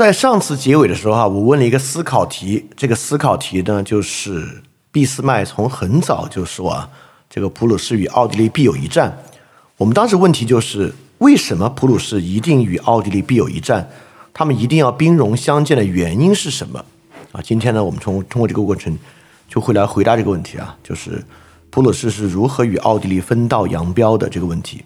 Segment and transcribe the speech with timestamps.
[0.00, 6.88] 在上次结尾的时候啊，我问了一个思考题，这个思考题呢，就是俾斯麦从很早就说啊，
[7.28, 9.14] 这个普鲁士与奥地利必有一战。
[9.76, 13.90] 我们当时问题就是，为什么普鲁士一定与奥地利必有一战？
[14.32, 16.82] 他们一定要兵戎相见的原因是什么？
[17.32, 18.98] 啊，今天呢，我们从通过这个过程
[19.50, 21.22] 就会来回答这个问题啊，就是
[21.68, 24.82] 普鲁士是如何与奥地利分道扬镳的这个问题。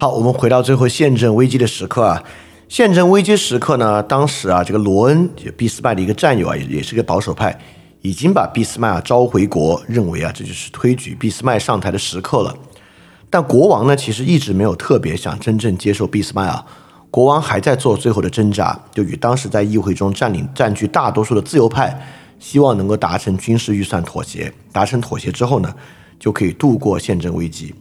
[0.00, 2.22] 好，我们回到最后宪政危机的时刻啊。
[2.68, 7.58] 宪政危机时刻呢，当时啊，这个罗恩就俾斯麦的一个战友啊，也也是个保守派，
[8.00, 12.56] 已经把俾斯麦啊召回国，认为啊这就是推举俾斯麦上台的时刻了。
[13.28, 16.64] 但国王呢，其实一直没有特别想真正接受俾斯麦啊。
[17.10, 22.00] 国王还在做最后的挣扎，就与当时在议会中占领占据大多数的自由派，
[22.38, 24.52] 希望能够达成军事预算妥协。
[24.70, 25.74] 达成妥协之后呢，
[26.20, 27.74] 就可以度过宪政危机。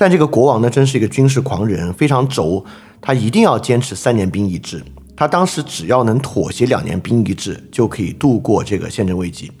[0.00, 2.64] 但这个国王呢，真是一个军事狂人，非常轴。
[3.02, 4.82] 他一定要坚持三年兵役制。
[5.14, 9.52] 他当时只要能妥协两年兵役制，就可以度过这个宪政危机。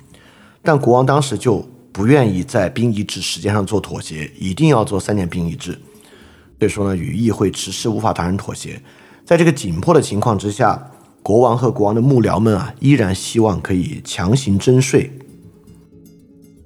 [0.62, 5.78] 但国王当时就不愿意在兵役制时间上做妥协，一定要做三年兵役制。
[6.58, 8.80] 所以说呢，与议会迟迟无法达成妥协。
[9.26, 10.90] 在这个紧迫的情况之下，
[11.22, 15.10] 国王和国王的幕僚们啊，依然希望可以强行征税。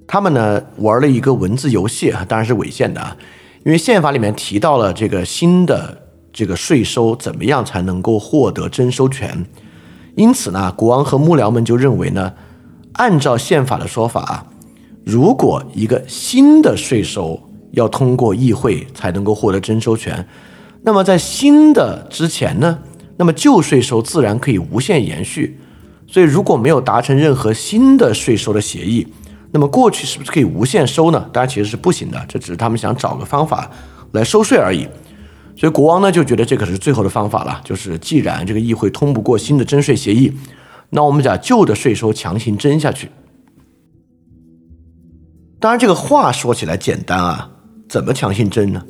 [0.07, 3.17] 他们呢，玩了一个文字游戏啊，当然是违宪的啊。
[3.65, 9.47] 因为宪法里面提到了这个新的这个税收怎么样才能够获得征收权，
[10.17, 12.35] 因此呢，国王和幕僚们就认为呢，
[12.93, 14.47] 按照宪法的说法啊，
[15.03, 20.29] 如果一个新的税收要通过议会才能够获得征收权，
[20.83, 22.79] 那么在新的之前呢，
[23.17, 25.59] 那么旧税收自然可以无限延续，
[26.07, 29.07] 所以如果没有达成任何新的税收的协议。
[29.55, 31.31] 那么过去是不是可以无限收呢？
[31.33, 33.71] 当然其实是不行的，这只是他们想找个方法
[34.11, 34.85] 来收税而已。
[35.57, 40.33] 所以国王呢就觉得这可是最后的方法了，就是既然这个议会通不过新的征税协议，
[40.91, 43.09] 那我们把旧的税收强行征下去。
[45.61, 47.49] 当然这个话说起来简单啊，
[47.89, 48.83] 怎么强行征呢？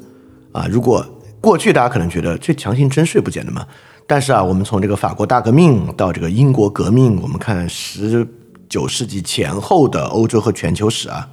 [0.52, 1.04] 啊，如果
[1.42, 3.66] 过去大家可能觉得这强行征税不简单吗？
[4.06, 8.26] 但是啊，我们从这个法国大革命到这个英国革命，我们看十。
[8.68, 11.30] 九世纪前后的欧洲和全球史啊，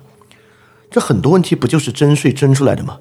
[0.90, 3.00] 这很多问题不就是征税征出来的吗？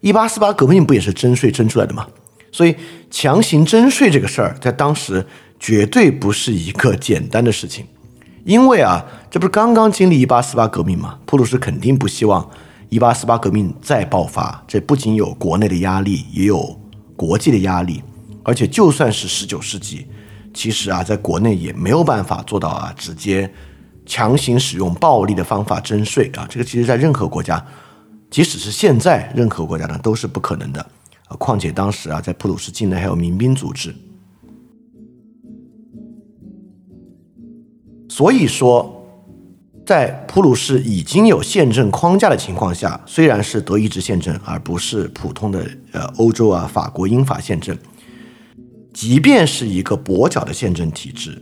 [0.00, 2.06] 一八四八革命不也是征税征出来的吗？
[2.52, 2.74] 所以
[3.10, 5.26] 强行征税这个事儿，在当时
[5.58, 7.86] 绝对不是一个简单的事情，
[8.44, 11.18] 因为啊，这不是刚刚经历一八四八革命吗？
[11.26, 12.48] 普鲁士肯定不希望
[12.88, 16.78] 一八四八革命再爆发，这不仅有国内的压力，也有
[17.14, 18.02] 国际的压力，
[18.42, 20.06] 而且就算是十九世纪。
[20.56, 23.52] 其实啊，在国内也没有办法做到啊，直接
[24.06, 26.46] 强行使用暴力的方法征税啊。
[26.48, 27.62] 这个其实，在任何国家，
[28.30, 30.80] 即使是现在，任何国家呢都是不可能的
[31.28, 31.36] 啊。
[31.36, 33.94] 况且当时啊，在普鲁士境内还有民兵组织，
[38.08, 39.06] 所以说，
[39.84, 47.76] 在普鲁士已经有宪政框架的情况下，虽然是德意志宪政，而不是普通的呃欧洲啊法国英法宪政。
[48.96, 51.36] 即便是一个跛脚的宪政体制，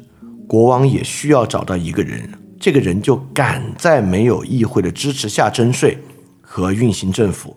[0.45, 2.29] 国王也需要找到一个人，
[2.59, 5.97] 这个人就敢在没有议会的支持下征税
[6.41, 7.57] 和运行政府，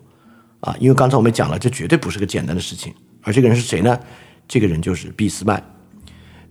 [0.60, 2.94] 啊，因为刚才我们讲了，这绝对不是个简单的事情。
[3.22, 3.98] 而这个人是谁呢？
[4.46, 5.60] 这个人就是俾斯麦。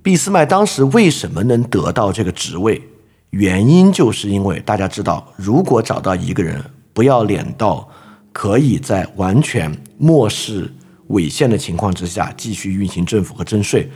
[0.01, 2.81] 俾斯麦当时为什么能得到这个职位？
[3.29, 6.61] 原因就是因为大家知道，如果找到一个人
[6.91, 7.87] 不要脸到
[8.33, 10.69] 可以在完全漠视。
[11.07, 13.89] 违宪的情况之下，继续运行政府和征税，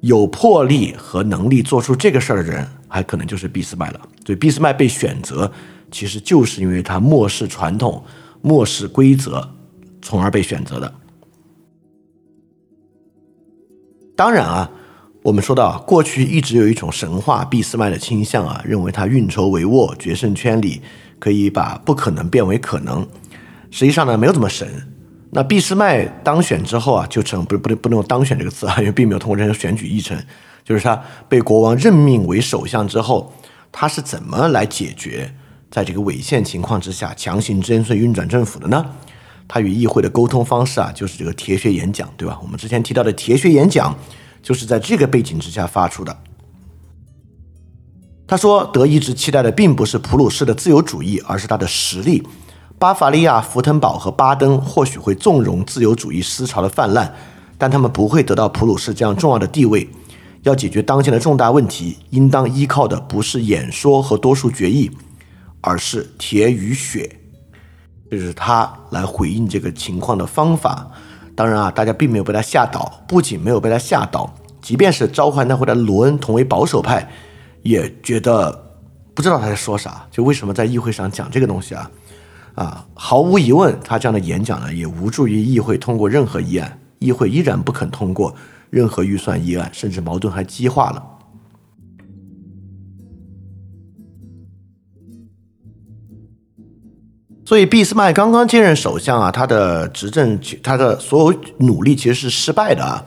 [0.00, 4.00] 有魄力和能力做出这个事儿的人，还可能就是俾斯麦了。
[4.26, 5.50] 所以俾斯麦被选择，
[5.90, 8.02] 其实就是因为他漠视传统、
[8.40, 9.48] 漠视规则，
[10.00, 10.92] 从而被选择的。
[14.14, 14.70] 当然啊，
[15.22, 20.82] 我们说到过去一直有一种神话俾斯麦的倾向啊，认为他运筹帷幄、决胜圈里
[21.18, 23.06] 可以把不可能变为可能。
[23.70, 24.68] 实际上呢，没有这么神。
[25.34, 30.22] 那俾斯麦当选之后啊，就成不不能不能用当选这个词啊，因为并没有通过任何选举议程，
[30.62, 33.32] 就是他被国王任命为首相之后，
[33.72, 35.34] 他是怎么来解决
[35.70, 38.84] 在这个违宪情况之下强行征税运转政府的呢？
[39.48, 42.38] 他与议会的沟通方式啊，就是这个铁血演讲，对吧？
[42.42, 43.96] 我们之前提到的铁血演讲，
[44.42, 46.14] 就是在这个背景之下发出的。
[48.26, 52.22] 他说，德意志期待的并不是普鲁士的自由主义，而是他的实力。
[52.82, 57.14] 巴伐利亚、福腾堡和巴登或许会纵容自由主义思潮的泛滥，
[57.56, 59.88] 但他们不会得到普鲁士这样重要的地位。
[60.42, 64.90] 要解决当前的重大问题，应当依靠的不是演说和多数决议，
[65.60, 67.20] 而是铁与血。
[68.10, 70.90] 这是他来回应这个情况的方法。
[71.36, 74.28] 当然啊，大家并没有被他吓倒，不仅没有被他吓倒，
[74.60, 77.08] 即便是召唤大会的罗恩同为保守派，
[77.62, 78.72] 也觉得
[79.14, 81.88] 不知道他在说啥，就为什么在议会上讲这个东西啊？
[82.54, 88.34] 啊，毫无疑问，他这样的演讲呢，也无助于议会通过任何议案，议会依然不肯通过
[88.68, 91.02] 任何预算议案，甚至矛盾还激化了。
[97.44, 103.04] 所以，俾斯麦刚刚接任首相啊，他的执政，他的所有努力其实是失败的啊，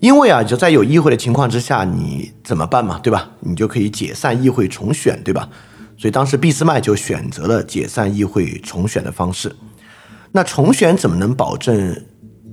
[0.00, 3.30] 因为啊，就在有议会的情况之下，你怎么办嘛，对吧？
[3.40, 5.48] 你就可以解散议会重选，对吧？
[5.96, 9.54] 所以当时俾斯麦就选择了解散议会重选的方式。
[10.32, 12.04] 那重选怎么能保证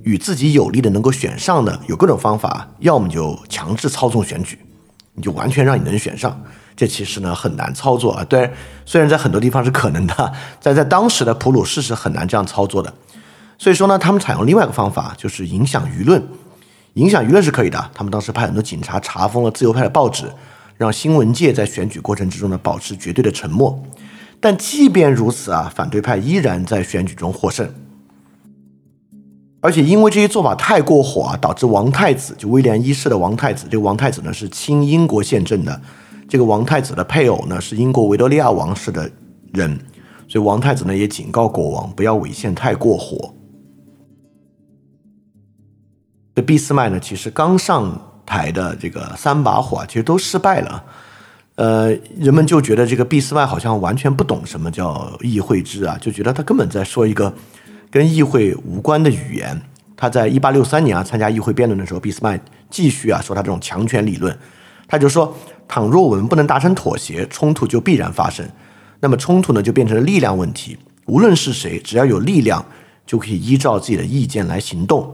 [0.02, 1.78] 与自己有利的能够选上呢？
[1.86, 4.58] 有各种方法，要么就强制操纵选举，
[5.14, 6.42] 你就完全让你能选上。
[6.76, 8.50] 这其实呢很难操作啊，对，
[8.84, 12.92] 虽然在很多地方是可能的，但在当时的普鲁士是很难这样操作的，
[13.56, 16.26] 所以说呢，他们采用另外一个方法，就是影响舆论，
[16.94, 17.90] 影响舆论是可以的。
[17.94, 20.24] 他们当时派很多警察查封了自由派的报纸，
[20.76, 23.82] 让新闻界在选举过程之中呢保持绝对的沉默。
[24.40, 27.66] 但即便如此啊，反对派依然在选举中获胜，
[29.60, 35.80] 而且因为这些做法太过火啊，导致王太子就威廉一世的王太子，这个王太子呢是亲英国宪政的。
[36.28, 39.10] 这个王太子的配偶呢是英国维多利亚王室的
[39.52, 39.78] 人，
[40.28, 43.34] 所以王太子呢也警告国王不要违宪太过火。
[46.34, 50.84] 这俾斯麦呢其实刚上台的这个三把火，其实都失败了。
[51.56, 57.32] 呃，人们就觉得这个俾斯麦好像完全不懂什么叫议会制啊，就觉得他根本在说一个
[57.90, 59.60] 跟议会无关的语言。
[59.96, 64.36] 他在一八六三年啊参加议会辩论的时候，俾斯麦继续啊说他这种强权理论，
[64.86, 65.34] 他就说。
[65.66, 68.46] 倘若我们不能达成妥协，冲突就必然发生。
[69.00, 70.76] 那么冲突呢，就变成了力量问题。
[71.06, 72.62] 无论是谁，只要有力量，
[73.06, 75.10] 就可以依照自己的意见来行动，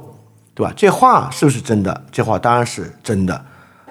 [0.54, 0.72] 对吧？
[0.76, 2.04] 这话是不是真的？
[2.10, 3.44] 这话当然是真的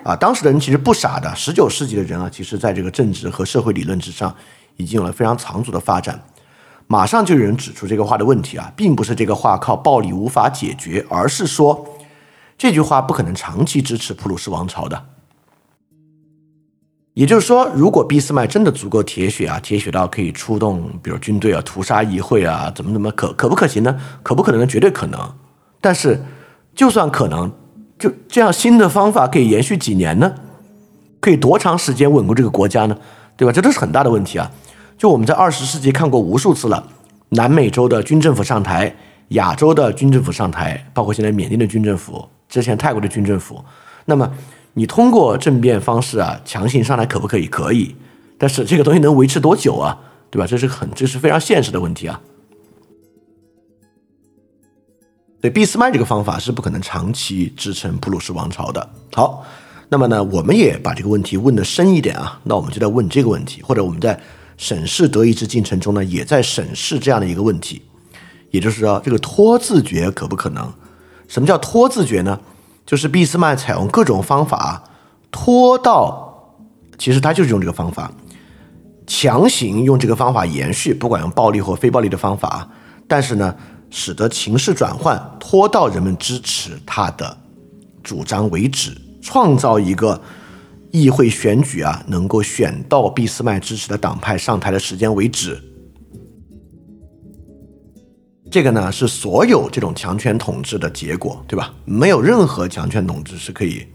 [0.04, 0.16] 啊！
[0.16, 1.34] 当时的人其实不傻的。
[1.36, 4.34] 十九世纪的人啊，其实在这个政治和社会理论之上，
[4.78, 6.20] 已经有了非常长足的发展。
[6.88, 11.86] 马上就有人指出这个话的问题啊，并不是这个话靠暴力无法解决，而是说
[12.58, 15.06] 这句话不可能长期支持普鲁士王朝的。
[17.14, 24.00] 也就是说，如果俾斯麦真的足够铁血啊，铁血到可以出动，比如军队啊，屠杀议会啊，怎么怎么可可不可行呢？
[24.24, 24.68] 可不可能呢？
[24.68, 25.20] 绝对可能。
[25.82, 26.24] 但是，
[26.80, 27.52] 就算可能，
[27.98, 30.34] 就这样新的方法可以延续几年呢？
[31.20, 32.98] 可以多长时间稳固这个国家呢？
[33.36, 33.52] 对吧？
[33.52, 34.50] 这都是很大的问题啊。
[34.98, 36.82] 就我们在二十世纪看过无数次了，
[37.32, 38.96] 南美洲的军政府上台，
[39.30, 43.62] 亚洲的军政府上台，包括现在缅甸的军政府，之前泰国的军政府，
[44.06, 44.32] 那么。
[44.76, 47.46] 你通过政变方式啊，强行上来可不可以？
[47.48, 47.94] 可以，
[48.38, 49.98] 但是这个东西能维持多久啊？
[50.30, 50.48] 对吧？
[50.48, 52.22] 这是很，这是非常现实的问题啊。
[55.42, 58.90] 对，俾斯麦这个方法是不可能长期支撑普鲁士王朝的。
[59.14, 59.46] 好，
[59.88, 62.40] 那么呢，我们也把这个问题问的深一点啊。
[62.44, 64.20] 那我们就在问这个问题，或者我们在
[64.58, 67.82] 审视德意志进程中呢，也在审视这样的一个问题，
[68.52, 70.70] 也就是说，这个拖字诀可不可能？
[71.30, 72.38] 什么叫拖字诀呢？
[72.86, 74.84] 就是俾斯麦采用各种方法
[75.32, 76.58] 拖到，
[76.98, 78.12] 其实他就是用这个方法，
[79.08, 82.68] 强行用这个方法延续，不管用暴力或非暴力的方法，
[83.08, 83.56] 但是呢，
[83.90, 87.38] 使得情势转换，拖到人们支持他的
[88.04, 90.22] 主张为止，创造一个
[90.92, 95.62] 议会选举啊，能够选到俾斯麦支持的党派上台的时间为止。
[98.52, 101.72] 这个呢是所有这种强权统治的结果，对吧？
[101.86, 103.86] 没有任何强权统治是可以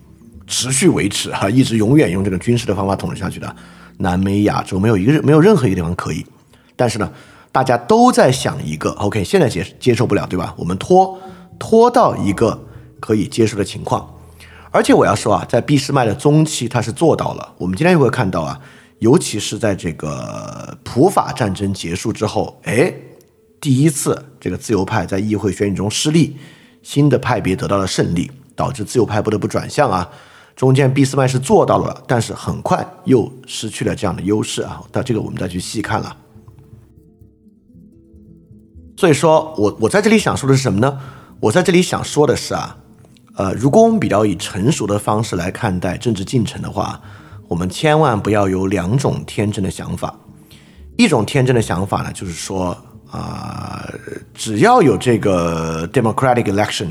[0.46, 3.56] 持续维持哈，一直永远用这个军事的方法统治下去的。
[3.98, 6.24] 南美、亚洲没有一个没有任何一个地方可以。
[6.76, 7.12] 但是呢，
[7.54, 10.52] 大家都在想一个 OK，现在接接受不了，对吧？
[10.58, 11.16] 我们拖
[11.56, 12.66] 拖到一个
[12.98, 14.12] 可以接受的情况。
[14.72, 17.54] 而且我要说啊，在俾斯麦的中期，他是做到了。
[17.56, 18.60] 我们今天就会看到啊，
[18.98, 22.92] 尤其是在这个普法战争结束之后，哎。
[23.60, 26.36] 第一次，这个自由派在议会选举中失利，
[26.82, 30.10] 新的派别得到了胜利，导致自由派不得不转向啊。
[30.54, 34.82] 中间俾斯麦是做到了，但是很快又失去了这样的优势啊。
[34.92, 36.14] 但这个我们再去细看了。
[38.96, 40.98] 所以说我我在这里想说的是什么呢？
[41.40, 42.76] 我在这里想说的是啊，
[43.36, 47.00] 呃，如果我们比较以成熟的方式来看待政治进程的话，
[47.48, 50.14] 我们千万不要有两种天真的想法。
[50.96, 52.76] 一种天真的想法呢，就是说。
[53.10, 53.88] 啊，
[54.34, 56.88] 只要有这个 democratic election，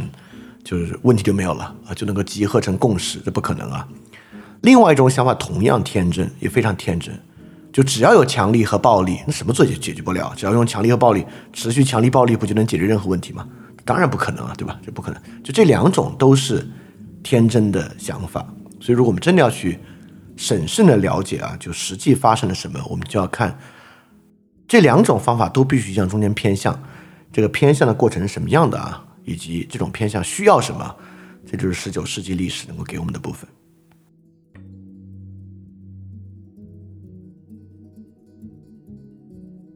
[0.64, 3.86] 就是问题就没有了啊，就能够集合成共识，这不可能啊。
[4.62, 7.14] 另外一种想法同样天真，也非常天真。
[7.74, 10.32] 就只要有强力和暴力，那什么做也解决不了。
[10.38, 13.46] 只要用强力和暴力，持续强力暴力，不就能解决任何问题吗？
[13.84, 14.80] 当然不可能啊，对吧？
[14.86, 15.20] 这不可能。
[15.44, 16.66] 就这两种都是
[17.24, 18.46] 天真的想法。
[18.80, 19.80] 所以，如果我们真的要去
[20.38, 23.58] 审慎的了解啊，就实际发生了什么，我们就要看
[24.68, 26.80] 这两种方法都必须向中间偏向。
[27.32, 29.04] 这个偏向的过程是什么样的啊？
[29.26, 30.96] 以及这种偏向需要什么？
[31.50, 33.50] 这就是十九世纪历史能够给我们的部分。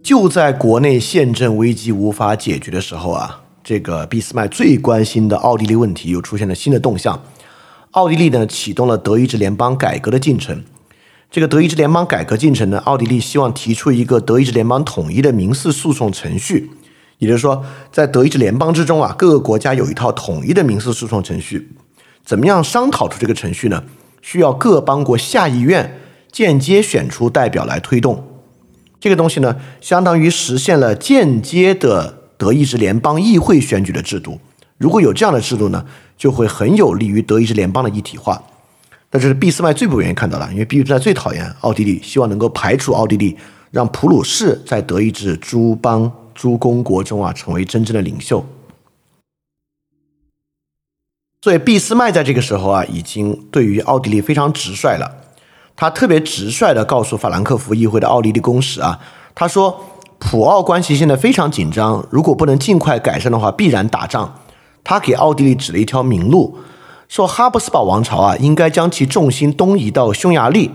[0.08, 7.22] 就在国内宪政危机无法解决的时候啊，这个俾斯麦最关心的奥地利问题又出现了新的动向。
[7.92, 10.64] 奥地利呢启动了德意志联邦改革的进程。
[11.30, 16.72] 这个德意志联邦改革进程呢，奥地利希望提出一个德意志联邦统一的民事诉讼程序，
[17.18, 21.74] 也就是说，在德意志联邦之中啊，各个国家有一套统一的民事诉讼程序。
[22.24, 23.84] 怎么样商讨出这个程序呢？
[24.22, 26.00] 需要各邦国下议院
[26.32, 28.24] 间接选出代表来推动。
[29.00, 34.40] 这个东西呢，相当于实现了间接的德意志联邦议会选举的制度。
[34.78, 35.86] 如果有这样的制度呢，
[36.18, 38.44] 就会很有利于德意志联邦的一体化。
[39.10, 43.38] 但这是俾斯麦最不愿意看到的，因为俾斯麦最讨厌奥地利，希望能够排除奥地利，
[43.72, 48.46] 让普鲁士在德意志诸邦诸公国中啊成为真正的领袖。
[51.42, 55.27] 所以俾斯麦在这个时候啊，已经对于奥地利非常直率了。
[55.78, 59.00] 他特别直率地告诉法兰克福议会的奥地利公使啊，
[59.36, 59.80] 他说
[60.18, 64.40] 普奥关系现在非常紧张，如果不能尽快改善的话，必然打仗。
[64.84, 66.58] 他给奥地利指了一条明路，
[67.08, 70.72] 说哈布斯堡王朝啊，应该将其重心东移到匈牙利，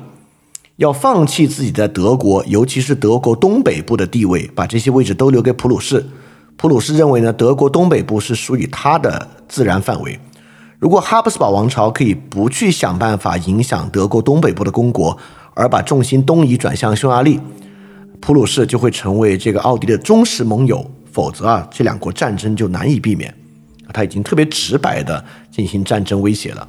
[0.76, 6.06] 要放弃自己在德国，尤其是德国东北部的地位，把这些位置都留给普鲁士。
[6.56, 10.20] 普鲁士认为呢，德国东北部是属于他的自然范围。
[10.82, 15.16] 如果哈布斯堡王朝可以不去想办法影响德国东北部的公国，
[15.54, 17.38] 而把重心东移转向匈牙利，
[18.20, 20.84] 普鲁士就会成为这个奥地利的忠实盟友。
[21.12, 23.32] 否则啊，这两国战争就难以避免。
[23.92, 26.68] 他已经特别直白的进行战争威胁了，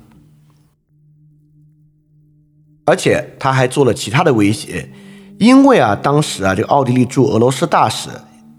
[2.86, 4.88] 而且他还做了其他的威胁，
[5.40, 8.12] 因为啊，当时啊，这个奥地利驻俄罗斯大使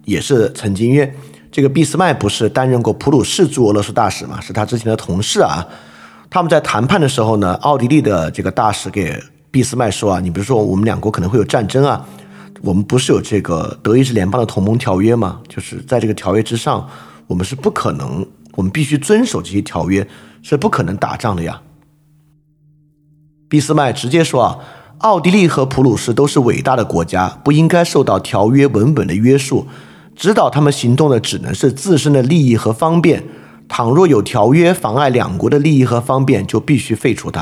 [0.05, 1.15] 也是曾经因为。
[1.55, 4.41] 这个俾斯麦不是担任过普鲁士驻俄罗斯大使嘛？
[4.41, 5.65] 是他之前的同事啊。
[6.29, 12.05] 他们在谈判的时候呢，奥地利的这个大使给俾斯麦说啊：“你比如说我们两国可能会有战争啊，
[12.61, 15.39] 我们不是有这个德意志联邦的同盟条约吗？
[15.49, 16.89] 就是在这个条约之上，
[17.29, 20.05] 我们是不可能，我们必须遵守这些条约，
[20.43, 21.63] 是不可能打仗的呀。”
[23.49, 24.59] 俾斯麦直接说啊
[24.99, 29.69] ：“奥地利和普鲁士都是伟大的国家，不应该受到条约文本的约束。”
[30.15, 33.23] 指导他们行动的只能是自身的利益和方便。
[33.67, 37.41] 倘若有条约妨碍两国的利益和方便，就必须废除它。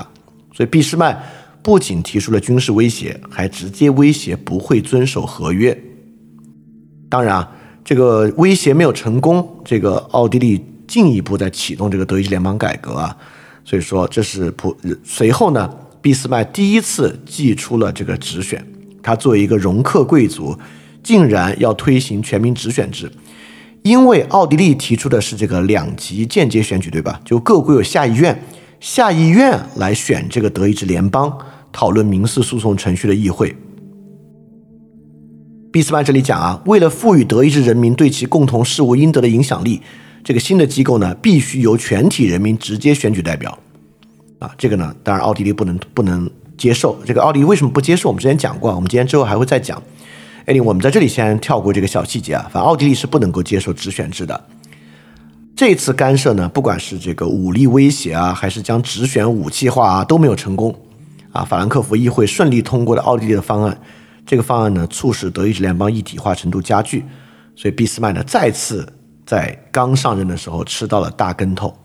[0.54, 1.20] 所以，俾斯麦
[1.62, 5.76] 不仅提出了军事威胁，还直接威胁不会遵守合约。
[7.08, 7.52] 当然啊，
[7.84, 13.16] 这个威胁没有成功，这个奥地利进一步在启动这个德意志联邦改革啊。
[13.64, 15.68] 所以说，这是普随后呢，
[16.00, 18.64] 俾斯麦第一次祭出了这个直选。
[19.02, 20.56] 他作为一个容克贵族。
[21.02, 23.10] 竟然要推行全民直选制，
[23.82, 27.20] 因为奥地利提出的是这个两级间接选举，对吧？
[27.24, 28.42] 就各国有下议院，
[28.78, 31.36] 下议院来选这个德意志联邦
[31.72, 33.54] 讨论民事诉讼程序的议会。
[35.72, 39.80] 俾斯麦这里讲啊，为了赋予德意志人民对其共同事务应得的影响力，
[40.22, 43.58] 这个新的机构呢，必须由全体人民直接选举代表。
[44.38, 46.98] 啊，这个呢，当然奥地利不能不能接受。
[47.06, 48.08] 这个奥地利为什么不接受？
[48.10, 49.82] 我们之前讲过，我们今天之后还会再讲。
[50.46, 52.42] 哎，我们在这里先跳过这个小细节啊。
[52.52, 54.44] 反正奥地利是不能够接受直选制的。
[55.54, 60.74] 这次干涉呢，不管是这个武力威胁啊，还是将直选武器化啊，都没有成功。
[61.32, 63.80] 啊，法兰克福议会顺利通过了奥地利的方案。
[64.26, 67.04] 这个方案呢，促使德意志联邦一体化程度加剧。
[67.54, 68.90] 所以俾斯麦呢，再次
[69.26, 71.76] 在刚上任的时候吃到了大跟头。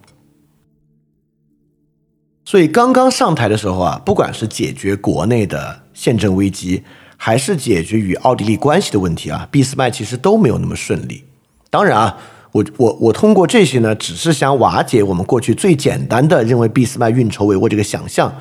[2.46, 6.84] 所以刚刚上台的时候啊，不管是解决国内的宪政危机，
[7.18, 11.24] 还是解决与奥地利关系的问题啊，俾斯麦其实都没有那么顺利。
[11.70, 12.18] 当然啊，
[12.52, 18.34] 我我我通过这些呢，只是想瓦解我们过去最简单的认为俾斯麦运筹帷幄这个想象。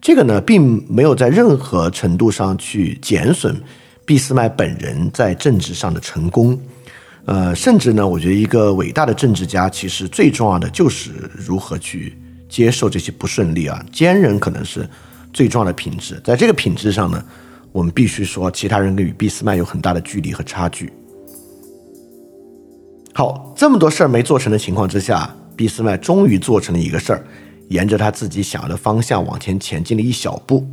[0.00, 3.54] 这个呢，并没有在任何程度上去减损
[4.04, 6.58] 俾斯麦本人在政治上的成功。
[7.26, 12.16] 呃，甚至呢，我觉得一个伟大的政治家，其实最重要的就是如何去
[12.48, 13.84] 接受这些不顺利啊。
[13.92, 14.88] 坚韧可能是
[15.32, 17.22] 最重要的品质，在这个品质上呢。
[17.74, 20.92] 我们必须说其他人跟与俾斯麦有很大的距离和差距。
[23.12, 27.26] 好这么多事儿没做成的情况之下俾斯麦终于做成了一个事儿
[27.70, 30.64] 沿着他自己想要的方向往前前进了一小步。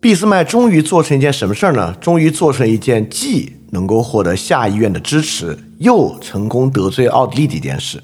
[0.00, 1.94] 俾斯麦终于做成一件什么事儿呢？
[1.96, 8.02] 终于做成一件既能够获得下议院的支持又成功得罪奥地利的一件事。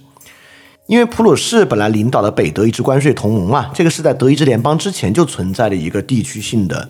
[0.91, 6.89] 因为普鲁士本来领导的北德意志关税同盟嘛，这个是在德意志联邦之前就存在的一个地区性的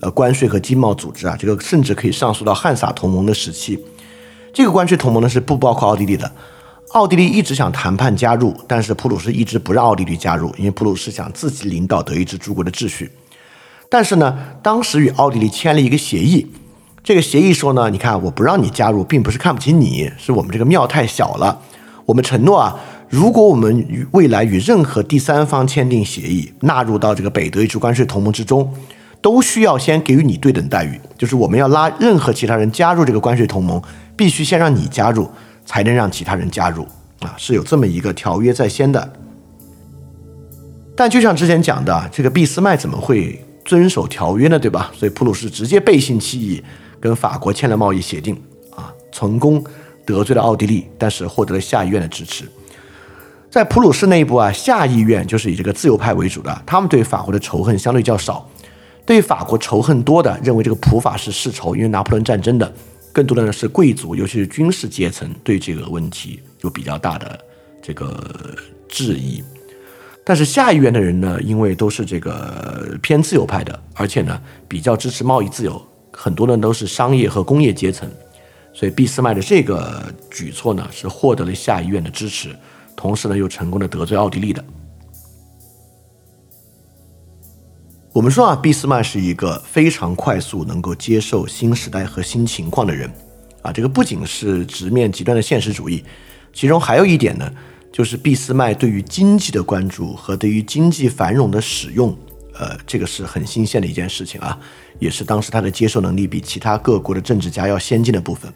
[0.00, 3.82] 呃关税和经贸组织啊，这个甚至可以上溯到汉萨同盟的时期。
[4.52, 6.30] 这个关税同盟呢是不包括奥地利的，
[6.90, 13.10] 奥地利一直想谈判加入，但是普鲁士一直不让奥地利加入，因为普鲁士想自己领导德意志诸国的秩序。
[13.88, 16.46] 但是呢，当时与奥地利签了一个协议，
[17.02, 21.58] 这个协议说呢，你看我不让你加入，并不是看不起你，是我们这个庙太小了，
[22.04, 22.78] 我们承诺啊。
[23.10, 28.70] 如果我们与未来与任何第三方签订协议，纳入到这个北德意志关税同盟之中，
[29.22, 31.00] 都需要先给予你对等待遇。
[31.16, 33.80] 就是我们要拉任何其他人加入这个关税同盟，
[34.14, 35.26] 必须先让你加入，
[35.64, 36.86] 才能让其他人加入。
[37.20, 39.12] 啊，是有这么一个条约在先的。
[40.94, 44.58] 但就像之前讲的，这个俾斯麦怎么会遵守条约呢？
[44.58, 44.92] 对吧？
[44.94, 46.62] 所以普鲁士直接背信弃义，
[47.00, 48.36] 跟法国签了贸易协定，
[48.76, 49.64] 啊，成功
[50.04, 52.44] 得罪了奥地利，但是获得了下议院的支持。
[53.50, 58.46] 在普鲁士内部啊，下议院就是以这个自由派为主的，他们对法国的仇恨相对较少，
[59.06, 62.70] 对法国仇恨多的，认为这个普法是世仇，因为拿破仑战争的，
[63.10, 67.38] 更多的呢是贵族，尤其是军事阶层对这个问题有比较大的
[67.82, 68.22] 这个
[68.86, 69.42] 质疑。
[70.22, 75.82] 但是下议院的人呢，因为都是这个偏自由派的，而且呢比较支持贸易自由，
[76.12, 78.06] 很多人都是商业和工业阶层，
[78.74, 82.54] 所以俾斯麦的这个举措呢是获得了下议院的支持。
[82.98, 84.64] 同时呢，又成功的得罪奥地利的。
[88.12, 93.08] 我们说啊，俾斯麦是一个非常快速能够接受新时代和新情况的人
[93.62, 93.70] 啊。
[93.70, 96.04] 这个不仅是直面极端的现实主义，
[96.52, 97.48] 其中还有一点呢，
[97.92, 102.12] 就是俾斯麦对于经济的关注和对于经济繁荣的使用，
[102.54, 104.58] 呃，这个是很新鲜的一件事情啊，
[104.98, 108.52] 也是当时他的接受能力比其他各国的政治家要先进的部分。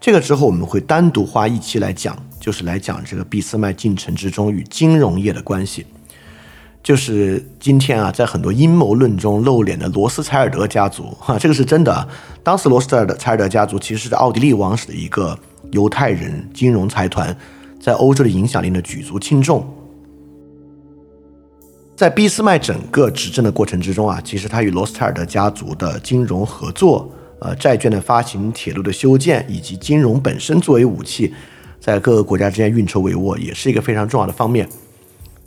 [0.00, 5.86] 这个之后我们会单独花一期来讲，就是来讲这个俾斯麦进程之中与金融业的关系。
[6.82, 12.06] 就是今天啊，在很多阴谋论中露脸的罗斯柴尔德家族，哈，这个是真的。
[12.42, 15.38] 当时罗斯柴尔德柴尔德家族其实是奥地利王室的一个
[15.72, 17.34] 犹太人金融财团，
[17.80, 19.66] 在欧洲的影响力呢举足轻重。
[21.96, 27.10] 在俾斯麦整个执政的过程之中啊，其实他与罗斯柴尔德家族的金融合作。
[27.44, 31.30] 呃，债券的发行、铁路的修建以及金融本身作为武器，
[31.78, 34.66] 在各个国家之间运筹帷幄，也是一个非常重要的方面。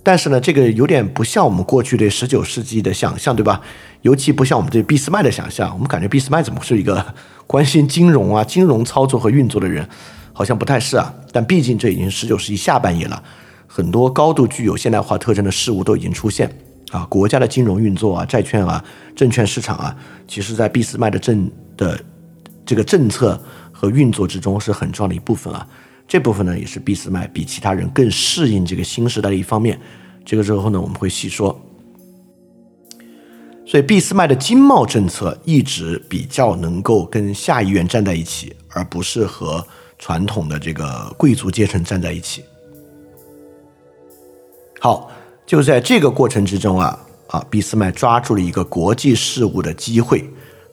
[0.03, 3.59] 但是呢，这个有点不像我们过去对十九世纪的想象，对吧？
[4.03, 5.73] 尤其不像我们对俾斯麦的想象。
[5.73, 7.03] 我们感觉俾斯麦怎么是一个
[7.47, 9.89] 关心金融啊、金融操作和运作的人？
[10.33, 11.11] 好像不太是啊。
[11.31, 13.23] 但毕竟这已经十九世纪下半叶了，
[13.65, 16.47] 很多高度具有现代化特征的事物都已经出现
[16.91, 17.03] 啊。
[17.09, 21.97] 国家的金融运作啊、债券啊、证券市场啊，其实在俾斯麦的政的
[22.65, 23.39] 这个政策
[23.71, 25.65] 和运作之中是很重要的一部分啊，
[26.07, 29.79] 这部分呢也是俾斯麦比其他人更适应这个新时代的一方面。
[30.25, 31.57] 这个之后呢我们会细说。
[33.65, 39.65] 所以俾斯麦的经贸政策一直比较能够跟下议院站在一起，而不是和
[39.99, 42.43] 传统的这个贵族阶层站在一起。
[44.79, 45.11] 好，
[45.45, 50.23] 就在这个过程之中啊啊，俾斯麦抓住了一个国际事务的机会。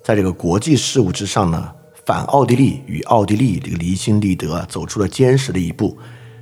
[0.05, 1.73] 在这个国际事务之上呢，
[2.05, 5.97] 反奥地利与奥地利这个离心力得走出了坚实的一步。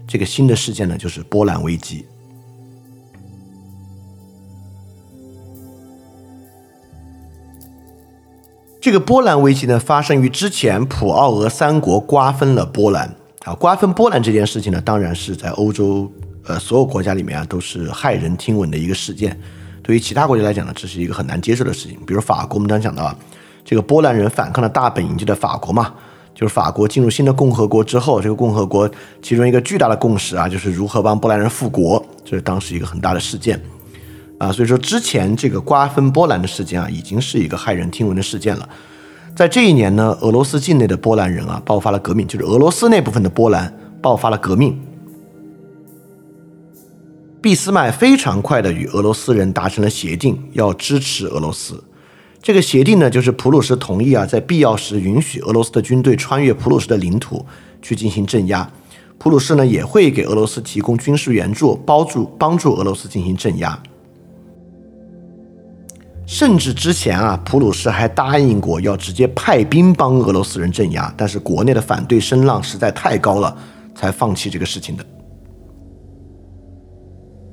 [0.04, 2.04] 这个新的事件呢，就是波兰危机。
[8.80, 13.54] 这个波兰危机呢，发生于之前，普奥俄三国瓜分了波兰啊。
[13.54, 16.10] 瓜分波兰这件事情呢，当然是在欧洲
[16.46, 19.38] 呃所有国家里面啊，都是骇人听闻的一个事件。
[19.84, 21.96] 对于其他国家来讲呢，这是一个很难接受的事情。
[22.04, 23.16] 比如法国，我们刚讲到啊。
[23.64, 25.94] 这个波兰人反抗的大本营就在法国嘛，
[26.34, 28.90] 就是法国进入新的共和国之后，这个共和国
[29.22, 33.60] 其中一个巨大的共识啊，就是如何帮波兰人复国，这是当时一个很大的事件
[34.38, 34.50] 啊。
[34.50, 38.68] 所以说之前这个瓜分波兰的事件啊，已经是一个骇人听闻的事件了。
[39.34, 43.72] 在这一年呢，俄罗斯境内的波兰人啊，爆发了革命，就是俄罗斯那部分的波兰
[44.02, 44.78] 爆发了革命。
[47.40, 51.82] 俾斯麦非常快的与俄罗斯人达成了协定，要支持俄罗斯。
[52.42, 57.46] 这个协定呢，就是普鲁士同意啊，在必要时允许俄罗斯的军队穿越普鲁士的领土
[57.80, 58.68] 去进行镇压，
[59.16, 63.80] 普鲁士呢也会给俄罗斯提供军事援助，帮助帮助俄罗斯进行镇压。
[66.26, 73.56] 甚至之前啊，普鲁士还答应过要直接派兵帮俄罗斯人镇压，但是国内的反对声浪实在太高了，
[73.94, 75.06] 才放弃这个事情的。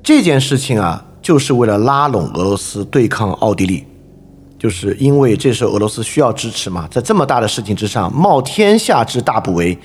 [0.02, 3.84] 这件事情啊，就是为了拉拢俄罗斯对抗奥地利。
[4.60, 9.78] 就是因为这时候俄罗斯需要支持嘛，在这么大的事情之上，冒天下之大不韪，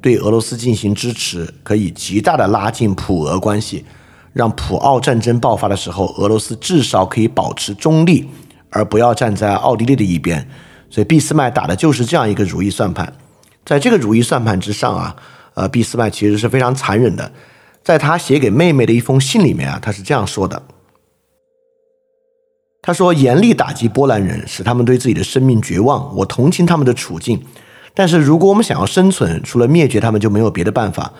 [0.00, 3.84] 对俄罗斯进行支持，可以极大的拉近普俄关系，
[4.32, 8.28] 让普奥战争爆发的时候，俄罗斯至少可以保持中立，
[8.70, 10.48] 而不要站在奥地利的一边。
[10.88, 13.12] 所以俾斯麦打的就是这样一个如意算盘。
[13.64, 15.16] 在这个如意算盘之上啊，
[15.54, 17.32] 呃，俾斯麦其实是非常残忍的。
[17.82, 20.62] 在他写给妹妹的一封信里面啊，他是这样说的。
[22.82, 26.16] 他说：“严厉打击波兰人，使他们对自己的生命绝望。
[26.16, 27.38] 我同情他们的处境，
[27.92, 31.12] 但是如果我们想要生存，除了灭绝他们，就没有别的办法。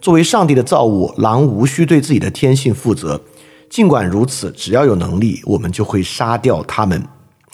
[0.00, 3.20] 作为上帝的造物，狼无需对自己的天性负责。
[3.68, 7.02] 尽管如此，只要有能力，我们就会杀掉他们。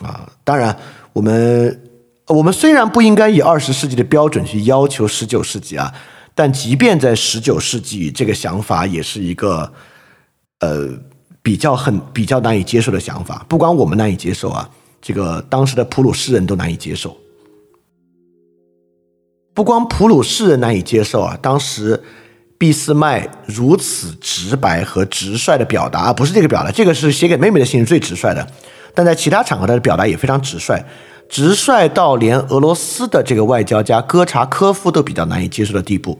[0.02, 0.76] 啊，当然，
[1.14, 1.82] 我们
[2.26, 5.90] 我们虽然不应该以二十世纪的标准去要求十九世纪啊，
[6.34, 9.72] 但即便在十九世纪，这个想法也是一个，
[10.60, 10.90] 呃。”
[11.44, 14.68] 比较很比较难以接受的想法，不光我们难以接受啊，
[15.02, 17.14] 这个当时的普鲁士人都难以接受。
[19.52, 22.02] 不光普鲁士人难以接受啊，当时
[22.56, 28.48] 俾斯麦如此直白和直率的表达，不是这个表达，这个是写给妹妹的信是最直率的，
[28.94, 30.82] 但在其他场合他的表达也非常直率，
[31.28, 36.18] 直率到连俄罗斯的这个外交家戈查科夫都比较难以接受的地步。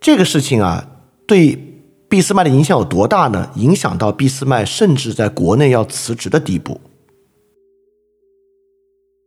[0.00, 0.86] 这个事情啊，
[1.26, 1.71] 对。
[2.12, 3.50] 俾斯麦的影响有多大呢？
[3.54, 6.78] 影响到俾斯麦甚至在国内要辞职的地步，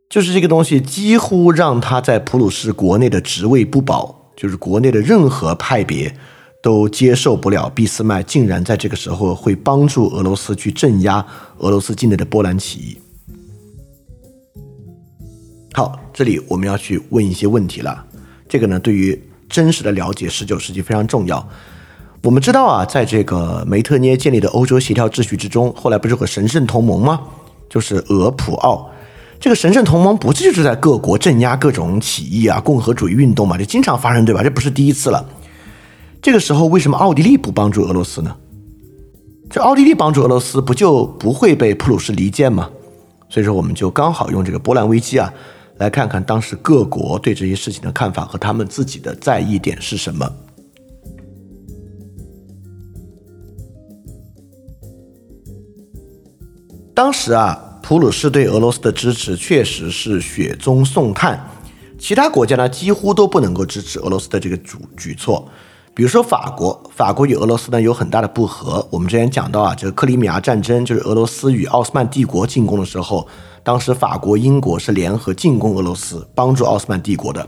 [0.08, 6.16] 就是这个东西几乎让他在普鲁士国内的职位不保，就是国内的任何派别
[6.62, 11.26] 都接受不了俾斯麦竟然在这个时候会帮助俄罗斯去镇压
[11.58, 12.96] 俄罗斯境内的波兰起义。
[15.72, 18.06] 好，这里我们要去问一些问题了，
[18.48, 21.44] 这个呢对于真实的了解十九世纪非常重要。
[22.26, 27.20] 我们知道啊，在这个梅特涅建立的欧洲协调秩序之中，后来不是有个神圣同盟吗？
[27.70, 28.90] 就是俄普奥。
[29.38, 33.56] 这个神圣同盟不就是在各国镇压各种起义啊、共和主义运动嘛？
[33.56, 34.42] 这经常发生，对吧？
[34.42, 35.24] 这不是第一次了。
[36.20, 38.34] 这个时候，为什么奥地利不帮助俄罗斯呢？
[39.48, 42.68] 这奥地利帮助俄罗斯，不就不会被普鲁士离间吗？
[43.28, 45.32] 所以说，我们就刚好用这个波兰危机啊，
[45.76, 50.28] 来看看当时各国对这些事情的看法和他们自己的在意点是什么。
[56.96, 61.38] 当时啊，普鲁士对俄罗斯的支持确实是雪中送炭，
[61.98, 65.46] 其他国家呢几乎都不能够支持俄罗斯的这个举举措。
[65.92, 68.88] 比如说法国，法国与俄罗斯呢有很大的不和。
[68.90, 73.28] 我们之前讲到啊，这个克里米亚战争就是俄罗斯与奥斯曼帝国进攻的时候，
[73.62, 77.46] 当时法国、英国是联合进攻俄罗斯，帮助奥斯曼帝国的，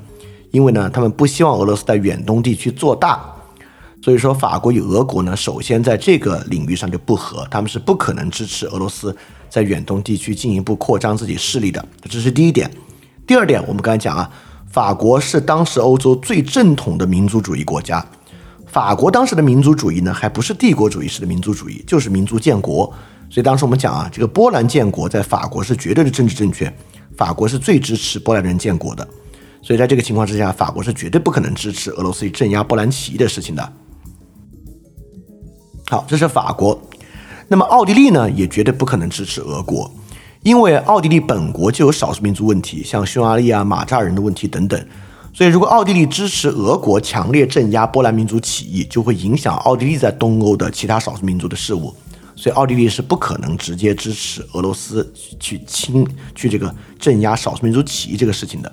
[0.51, 3.35] 因为呢他们不希望俄罗斯在远东地区做大。
[4.01, 9.15] 所以说，法国与俄国呢，首先在这个领域上就不和，他们是不可能支持俄罗斯
[9.51, 11.85] 在远东地区进一步扩张自己势力的。
[12.09, 12.71] 这是第一点。
[13.27, 14.31] 第二点，我们刚才讲啊，
[14.71, 18.05] 法国是当时欧洲最正统的民族主义国家。
[18.67, 22.87] 法国当时的民族主义呢，还不是帝国主义式的民族主义，就是民族建国。
[23.29, 26.73] 所以当时我们讲啊，这个波兰建国在法国是绝对的政治正确，
[27.17, 29.07] 法国是最支持波兰人建国的。
[29.61, 33.73] 所以在这个情况之下，法国是绝对不可能支持俄罗斯镇压波兰起义的事情的。
[35.91, 36.79] 好，这是法国。
[37.49, 39.91] 那么奥地利呢，也绝对不可能支持俄国，
[40.43, 44.79] 因为奥地利本国就有少数民族问题，像匈牙利啊、马扎人的问题等等。
[45.33, 51.95] 所以，如果奥地利支持俄国强烈镇压波兰民族起义，就会影响奥地利在东欧的其他少数民族的事务。
[52.37, 58.71] 所以，奥地利是不可能直接支持俄罗斯去侵去这个镇压少数民族起义这个事情的。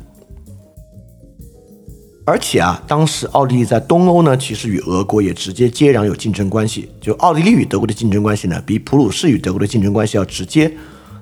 [2.28, 6.90] 而且啊，当时奥地利在东欧呢，其实与俄国也直接接壤有竞争关系。
[7.00, 10.68] 就奥地利与德国的竞争关系呢，比普鲁士与德国的竞争关系要直接，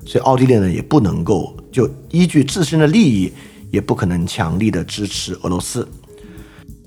[0.06, 3.30] 所以奥地利呢也不能够就依据自身的利益，
[3.70, 5.86] 也不可能强力的支持俄罗斯。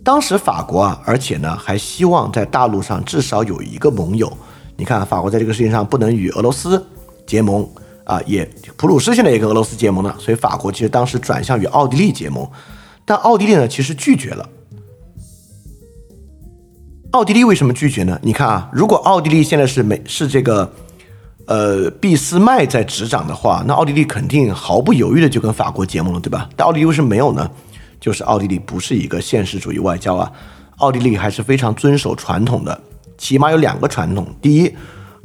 [0.04, 4.36] 当时法国啊，而且呢还希望在大陆上至少有一个盟友。
[4.78, 6.84] 你看，法国在这个事情上不能与俄罗斯
[7.28, 7.70] 结盟
[8.04, 12.50] 啊，也普鲁士现在也跟俄罗斯结盟了，所以法国其实当时转向与奥地利结盟。
[13.08, 14.50] 但奥地利呢，其实拒绝了。
[17.12, 18.20] 奥地利为什么拒绝呢？
[18.22, 20.70] 你看啊，如果奥地利现在是美是这个，
[21.46, 26.50] 呃，俾斯麦在执掌的话，那奥地利肯定毫不犹豫的就跟法国结盟了，对吧？
[26.58, 27.50] 但奥地利为什么没有呢？
[28.02, 30.30] 就是奥地利不是一个现实主义外交啊，
[30.80, 32.78] 奥地利还是非常遵守传统的，
[33.18, 34.76] 起码有两个传统：第一，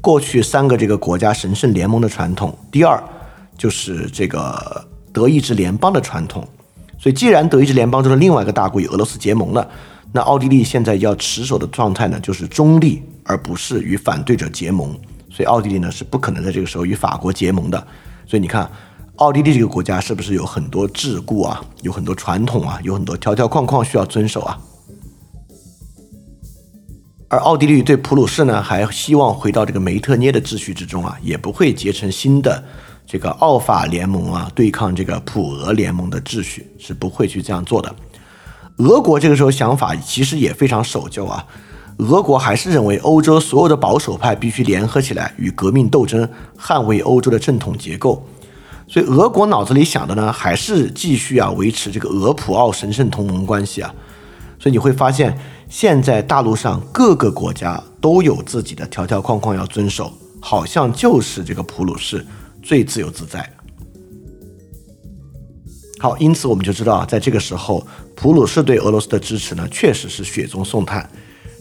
[0.00, 3.02] 过去三个这个国家神圣联盟的传统；第二，
[3.58, 6.46] 就是这个德意志联邦的传统。
[7.02, 9.68] 所以，既然德意志联邦中的另外一个大国与俄罗斯结盟了，
[10.12, 14.96] 那奥地利现在要持守的状态呢，就是中立，而不是与反对者结盟。
[15.28, 17.84] 所以，奥地利呢是不可能在这个时候与法国结盟的。
[18.24, 18.70] 所以，你看，
[19.16, 24.56] 奥地利这个国家是不是有很多桎梏啊，有很多传统啊，有很多条条框框需要遵守啊？
[27.26, 32.62] 而奥地利对普鲁士呢，还希望回到这个梅特涅的秩序之中啊，也不会结成新的
[33.12, 37.94] 这个奥法联盟啊，对抗这个普俄联盟的秩序，是不会去这样做的。
[38.78, 41.44] 俄国这个时候想法其实也非常守旧啊，
[41.98, 46.26] 俄国还是认为欧洲所有的保守派必须联合起来与革命斗争，
[46.58, 48.26] 捍卫欧洲的正统结构。
[48.88, 53.94] 所以俄国脑子里想的呢，还是继续啊维持这个俄普奥神圣同盟关系啊。
[54.58, 55.36] 所以你会发现。
[55.68, 62.26] 现在大陆上各个国家都有自己的条条框框要遵守，好像就是这个普鲁士
[62.62, 63.48] 最自由自在。
[65.98, 71.08] 好，因此我们就知道啊，在这个时候，普鲁士对俄罗斯的支持呢，确实是雪中送炭。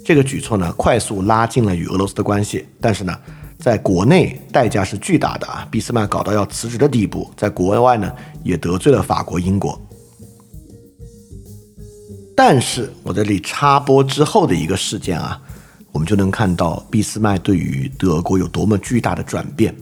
[0.04, 3.16] 这个举措呢，快速拉近了与俄罗斯的关系，但是呢，
[3.60, 5.68] 在国内代价是巨大的啊！
[5.70, 8.12] 俾斯麦搞到要辞职的地步，在国外呢，
[8.44, 9.80] 也得罪了法国、英国。
[12.36, 15.40] 但是我这里插播之后的一个事件啊，
[15.92, 19.76] 我们就能看到俾斯麦对于德国有多么巨大的转变。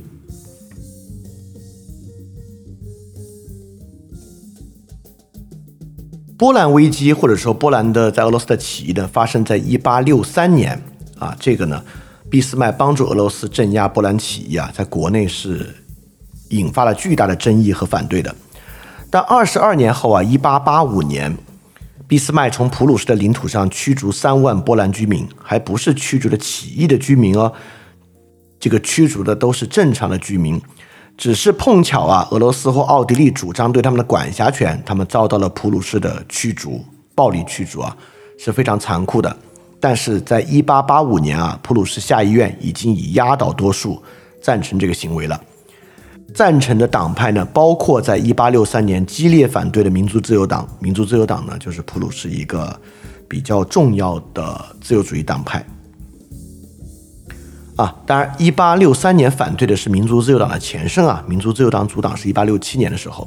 [6.39, 10.81] 波兰危机或者说波兰的在俄罗斯的起义呢，发生在一八六三年
[11.17, 11.83] 啊，这个呢，
[12.29, 15.75] 俾斯麦帮助俄罗斯镇压波兰起义啊，在国内是
[16.51, 18.33] 引发了巨大的争议和反对的。
[19.11, 21.37] 但二十二年后啊，一八八五年。
[22.07, 27.53] 俾斯麦从普鲁士的领土上驱逐三万波兰居民，还不是驱逐的起义的居民哦，
[28.59, 30.59] 这个驱逐的都是正常的居民，
[31.19, 36.81] 只是碰巧啊，俄罗斯或奥地利主张对他们的管辖权，他们遭到了普鲁士的驱逐，
[37.13, 37.93] 暴力驱逐啊，
[38.37, 39.35] 是非常残酷的。
[39.81, 44.01] 但是在一八八五年啊，普鲁士下议院已经以压倒多数
[44.41, 45.37] 赞成这个行为了。
[46.33, 50.65] 赞成的党派呢，包括在一八六三年激烈反对的民族自由党。
[50.79, 52.73] 民族自由党呢，就是普鲁士一个
[53.27, 55.61] 比较重要的自由主义党派。
[57.79, 63.25] 啊，当然，一八六三年反对的是民族自由党的前身啊，民族自由党主党是一八六七年的时候。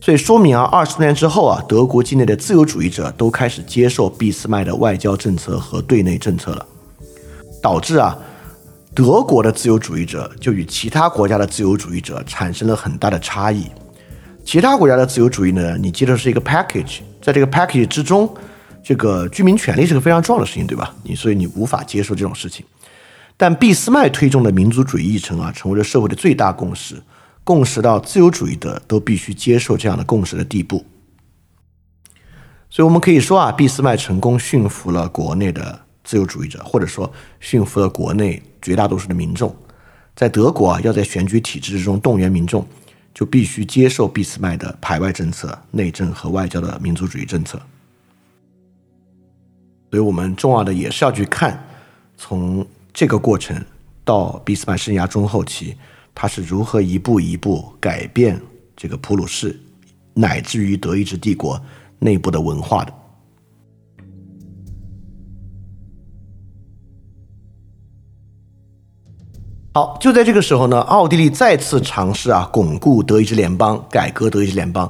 [0.00, 6.66] 所以说明啊，二十多年之后啊，德国境内的自由主义者都开始接受俾斯麦的外交政策和对内政策了，
[7.62, 8.16] 导致啊。
[8.94, 13.66] 德国的自由主义者就与其他国家的自由主义者产生了很大的差异。
[14.44, 18.32] 其他国家的自由主义呢，你记得是一个 package，在这个 package 之中，
[18.82, 20.94] 这个居民权利是个非常重要的事情，对吧？
[21.02, 22.64] 你所以你无法接受这种事情。
[23.36, 27.02] 但俾斯麦推动的民族主义议程啊，成为了社会的最大共识，
[27.42, 30.84] 共识到自由主义的都必须接受这样的共识的地步。
[32.70, 38.42] 所以我们可以说啊，俾斯麦成功驯服了国内的自由主义者，或者说驯服了国内。
[38.64, 39.54] 绝大多数的民众，
[40.16, 42.66] 在德国啊，要在选举体制之中动员民众，
[43.12, 47.60] 就必须接受俾斯麦的排外政策、内政和外交的民族主义政策。
[49.90, 51.62] 所以，我们重要的也是要去看，
[52.16, 53.60] 从这个过程
[54.04, 55.76] 到俾斯麦生涯中后期，
[56.14, 58.40] 他是如何一步一步改变
[58.76, 59.58] 这个普鲁士，
[60.14, 61.60] 乃至于德意志帝国
[61.98, 62.94] 内部的文化的。
[69.72, 74.88] 好，就在这个时候呢，奥地利再次尝试啊巩固德意志联邦，改革德意志联邦。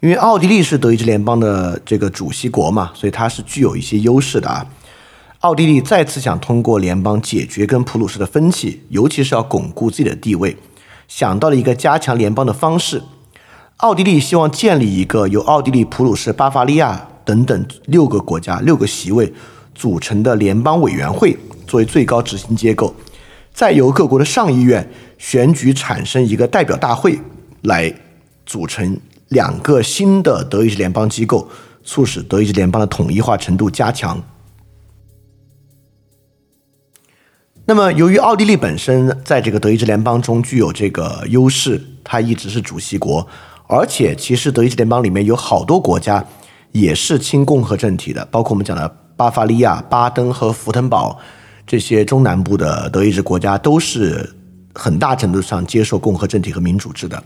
[0.00, 4.66] 因为奥地利是德意志联邦的这个主席国嘛，所以它是具有一些优势的啊。
[5.46, 10.56] 奥地利再次想通过联邦解决跟普鲁士的分歧，尤其是要巩固自己的地位，
[11.06, 13.00] 想到了一个加强联邦的方式。
[13.76, 19.32] 奥地利希望建立一个由奥地利、普鲁士、巴伐利亚等等六个国家六个席位
[19.72, 22.92] 组成的联邦委员会，作为最高执行机构。
[23.54, 27.20] 再由各国的上议院选举产生一个代表大会，
[27.62, 27.94] 来
[28.44, 31.48] 组成两个新的德意志联邦机构，
[31.84, 34.20] 促使德意志联邦的统一化程度加强。
[37.68, 43.26] 那么，由于奥地利本身在这个德意志联邦中具有这个优势，它一直是主席国，
[43.66, 46.24] 而且其实德意志联邦里面有好多国家
[46.70, 51.18] 也是亲共和政体的，包括我们讲的巴伐利亚、巴登和福腾堡。
[51.66, 54.32] 这些中南部的德意志国家都是
[54.72, 57.20] 很大程度上接受共和政体和民主制的，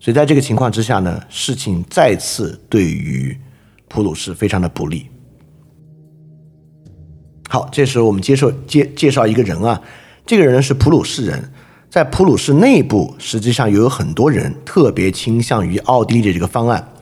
[0.00, 3.38] 所以在这个情况之下呢，事情再次对于
[3.88, 5.06] 普鲁士非常的不利。
[7.48, 9.80] 好，这时候我们接受介介绍一个人啊，
[10.26, 11.50] 这个人是普鲁士人，
[11.90, 16.92] 在普鲁士内部实际上也有很多人特别倾向于奥地利的这个方案，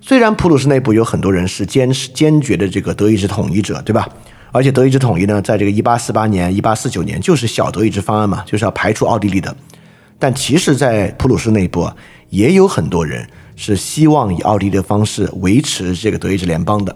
[0.00, 4.08] 虽然普鲁士内部有很多人是坚持坚决的这个德意志统一者，对吧？
[4.52, 9.56] 而且德意志统一呢，在这个一八四八年、一八四九年就是小德意志方案嘛，就是要排除奥地利的。
[10.18, 11.96] 但其实，在普鲁士内部啊，
[12.30, 13.26] 也有很多人
[13.56, 16.94] 是希望以奥地利的方式维持这个德意志联邦的。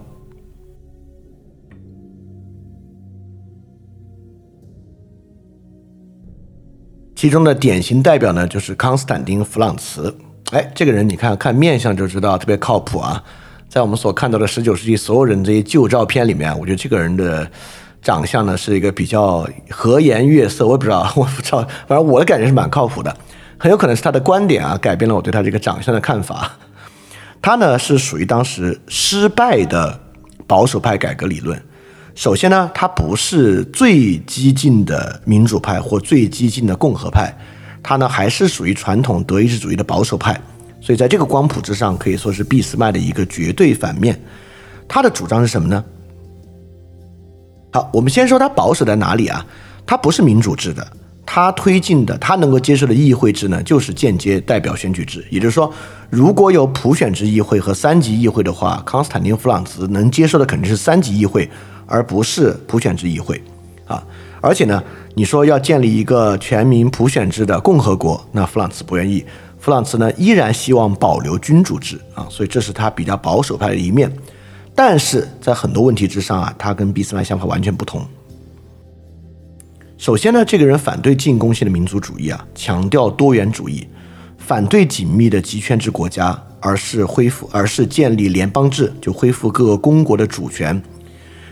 [7.19, 10.15] 其中的典型代表呢，就是康斯坦丁·弗朗茨。
[10.51, 13.21] 哎，这个人你看看面相就知道特别靠谱啊。
[13.67, 17.45] 在我们所看到的十九世纪所有人这些旧照片里面，我觉得这个人的
[18.01, 20.65] 长相呢是一个比较和颜悦色。
[20.65, 21.57] 我也不知道， 我不知道，
[21.89, 23.13] 反正我的感觉是蛮靠谱的。
[23.57, 26.49] 很有可能是他的观点啊，改变了我对他这个长相的看法。
[27.41, 29.99] 他呢是属于当时失败的
[30.47, 31.61] 保守派改革理论。
[32.19, 37.33] 首先呢，他不是最激进的民主派或最激进的共和派，
[37.81, 40.37] 他呢还是属于传统德意志主义的保守派，
[40.81, 44.21] 所以在这个光谱之上，可以说是俾斯麦的一个绝对反面。
[44.85, 45.81] 他的主张是什么呢？
[47.71, 49.45] 好，我们先说他保守在哪里啊？
[49.85, 50.85] 他不是民主制的，
[51.25, 55.25] 他推进的，他能够接受的议会制呢，就是间接代表选举制。
[55.29, 55.73] 也就是说，
[56.09, 61.49] 如果有普选制议会和三级议会的话，康斯坦丁·弗朗茨能接受的肯定是三级议会。
[61.89, 63.41] 而不是普选制议会，
[63.87, 64.01] 啊，
[64.39, 64.81] 而且呢，
[65.15, 69.25] 你说要建立一个全民普选制的共和国，那弗朗茨不愿意。
[69.59, 74.09] 弗朗茨呢，依然希望保留君主制啊，所以这是他比较保守派的一面。
[74.73, 78.05] 但是在很多问题之上啊，他跟俾斯麦想法完全不同。
[79.97, 83.85] 首先呢，这个人反对进攻性的民族主义啊，强调多元主义，
[84.37, 90.81] 反对紧密的集权制国家，而是恢复，而是建立联邦制，就恢复各个公国的主权。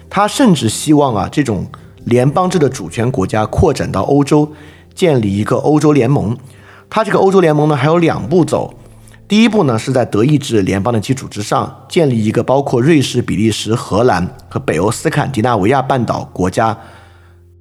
[0.10, 1.68] 他甚至希望啊，这种
[2.06, 4.52] 联邦制的主权国家扩展到欧洲，
[4.96, 6.36] 建立一个欧洲联盟。
[6.90, 8.74] 他这个欧洲联盟呢，还有两步走。
[9.28, 16.78] 第一步呢，是在德意志联邦的基础之上，建立一个包括瑞士、比利时、荷兰和北欧斯堪的纳维亚半岛国家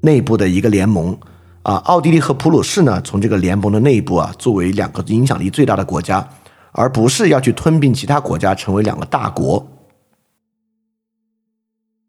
[0.03, 1.19] 内部的一个联盟。
[1.63, 6.25] 啊，奥地利和普鲁士呢，从这个联盟的内部啊，作为两个影响力最大的国家，
[6.71, 9.67] 而不是要去吞并其他国家，成为两个大国。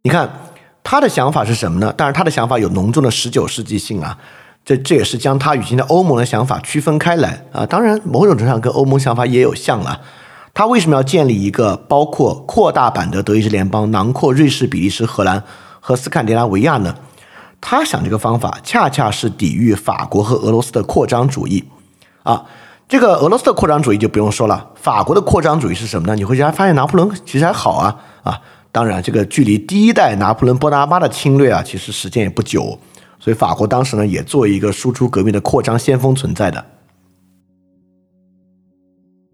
[0.07, 0.29] 你看
[0.85, 1.91] 他的想法是什么呢？
[1.91, 4.17] 当然，他的想法有浓重的十九世纪性啊，
[4.63, 7.65] 这这也是将他与现在欧盟的想法区分开来啊。
[7.65, 9.99] 当然，某种程度上跟欧盟想法也有像了。
[10.53, 15.43] 他为什么要建立一个包括扩大版的德意志联邦，囊括瑞士、比利时、荷兰
[15.81, 16.95] 和斯堪的纳维亚呢？
[17.59, 21.65] 他想这个方法恰恰是抵御法国和俄罗斯的扩张主义
[22.23, 22.45] 啊。
[22.87, 26.15] 这个俄罗斯的扩张主义就不用说了，法国的扩张主义是什么呢？
[26.15, 28.39] 你会发现拿破仑其实还好啊啊。
[28.77, 32.77] 当然，这个距离第一代拿破仑波拿巴的侵略啊，其实时间也不久，
[33.19, 36.63] 所以法国当时呢也作为一个输出革命的扩张先锋存在的。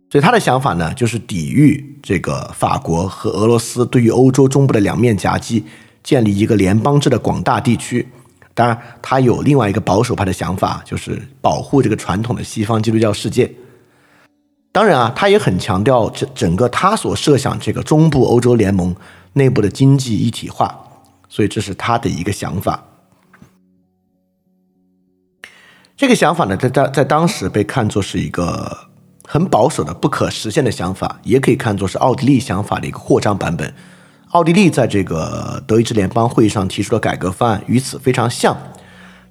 [0.09, 5.65] 所以他的想法呢，就是抵御这个法国和俄罗斯对于欧洲中部的两面夹击，
[6.01, 8.07] 建立一个联邦制的广大地区。
[8.53, 13.53] 当然，他有另外一个保守派的想法，就是保护这个传统的西方基督教世界。
[14.71, 18.95] 当然啊，他也很强调整整个他所设想这个中部欧洲联盟。
[19.33, 20.79] 内部的经济一体化，
[21.27, 22.83] 所以这是他的一个想法。
[25.95, 28.77] 这个想法呢，在在在当时被看作是一个
[29.25, 33.73] 很保守的、不可实现的想法，也可以看作是奥地利想法的一个扩张版本。
[34.31, 38.57] 奥地利在这个德意志联邦会议上提出的改革方案与此非常像。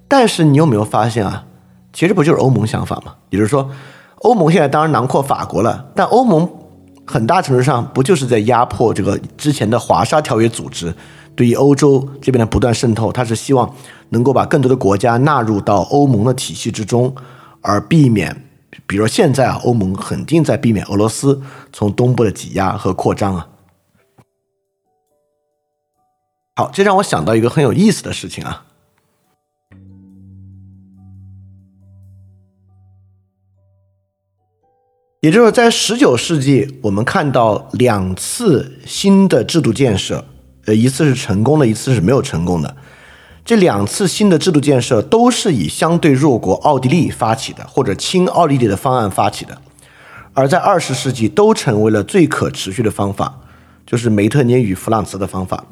[0.09, 1.45] 但是你有没有发现啊？
[1.93, 3.17] 其实不就是欧盟想法吗？
[3.31, 3.71] 也就是说，
[4.17, 6.62] 欧盟现在当然囊括法国了，但欧盟。
[7.05, 10.95] 很大程度上不就是在压迫这个之前的华沙条约组织
[11.35, 13.11] 对于欧洲这边的不断渗透？
[13.13, 13.75] 他是希望
[14.11, 17.15] 能够把更多的国家纳入到欧盟的体系之中，
[17.61, 18.45] 而避免，
[18.87, 21.43] 比如现在啊，欧盟肯定在避免俄罗斯
[21.73, 23.49] 从东部的挤压和扩张啊。
[26.55, 28.67] 好，这让我想到一个很有意思的事情啊。
[35.23, 40.25] 也就是在十九世纪，我们看到两次新的制度建设，
[40.65, 42.77] 呃，一次是成功的，一次是没有成功的。
[43.45, 49.57] 这两次新的制度建设都是以相对弱国奥地利发起的，或者亲奥地利的方案发起的。
[50.35, 53.39] 而在二十世纪，都成为了最可持续的方法，
[53.87, 55.65] 就是梅特涅与弗朗茨的方法。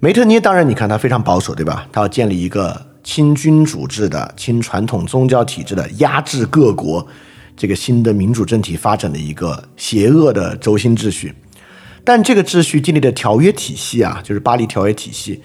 [0.00, 1.86] 梅特涅当然，你看他非常保守，对吧？
[1.92, 7.06] 他要建立一个亲君主制的、亲传统宗教体制的，压制各国。
[7.62, 11.32] 这个新的民主政体发展的一个邪恶的轴心秩序，
[12.02, 15.40] 但这个秩序建立的条约体系啊，就是巴黎条约体系，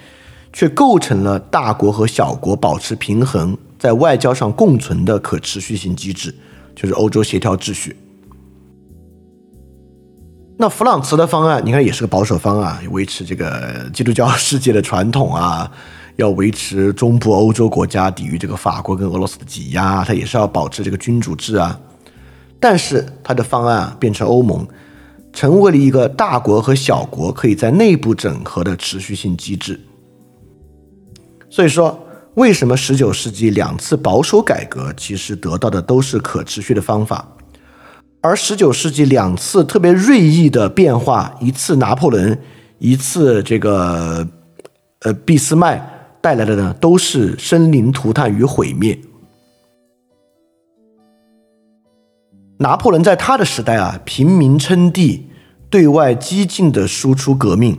[0.51, 6.33] 却构成了大国和小国保持平衡，在外交上共存的可持续性机制，
[6.75, 7.95] 就是欧洲协调秩序。
[10.57, 15.71] 那弗朗茨的方案，你看也是个保守方案，维持这个基督教世界的传统啊，
[16.15, 21.79] 要维持中部欧洲国家抵御这个法国跟俄罗斯的挤压，他也是要保持这个君主制啊。
[22.59, 24.67] 但是他的方案啊变成欧盟，
[25.31, 29.79] 成为了一个大国和小国可以在内部整合的持续性机制。
[31.49, 31.99] 所以说，
[32.35, 37.27] 为什么十九世纪两次保守改革其实得到的都是可持续的方法，
[38.21, 42.39] 而十九世纪两次特别锐意的变化，一次拿破仑，
[42.79, 44.27] 一次这个
[45.01, 45.93] 呃俾斯麦。
[46.19, 48.99] 带来的呢，都是生灵涂炭与毁灭。
[52.57, 55.27] 拿破仑在他的时代啊，平民称帝，
[55.69, 57.77] 对外激进的输出革命，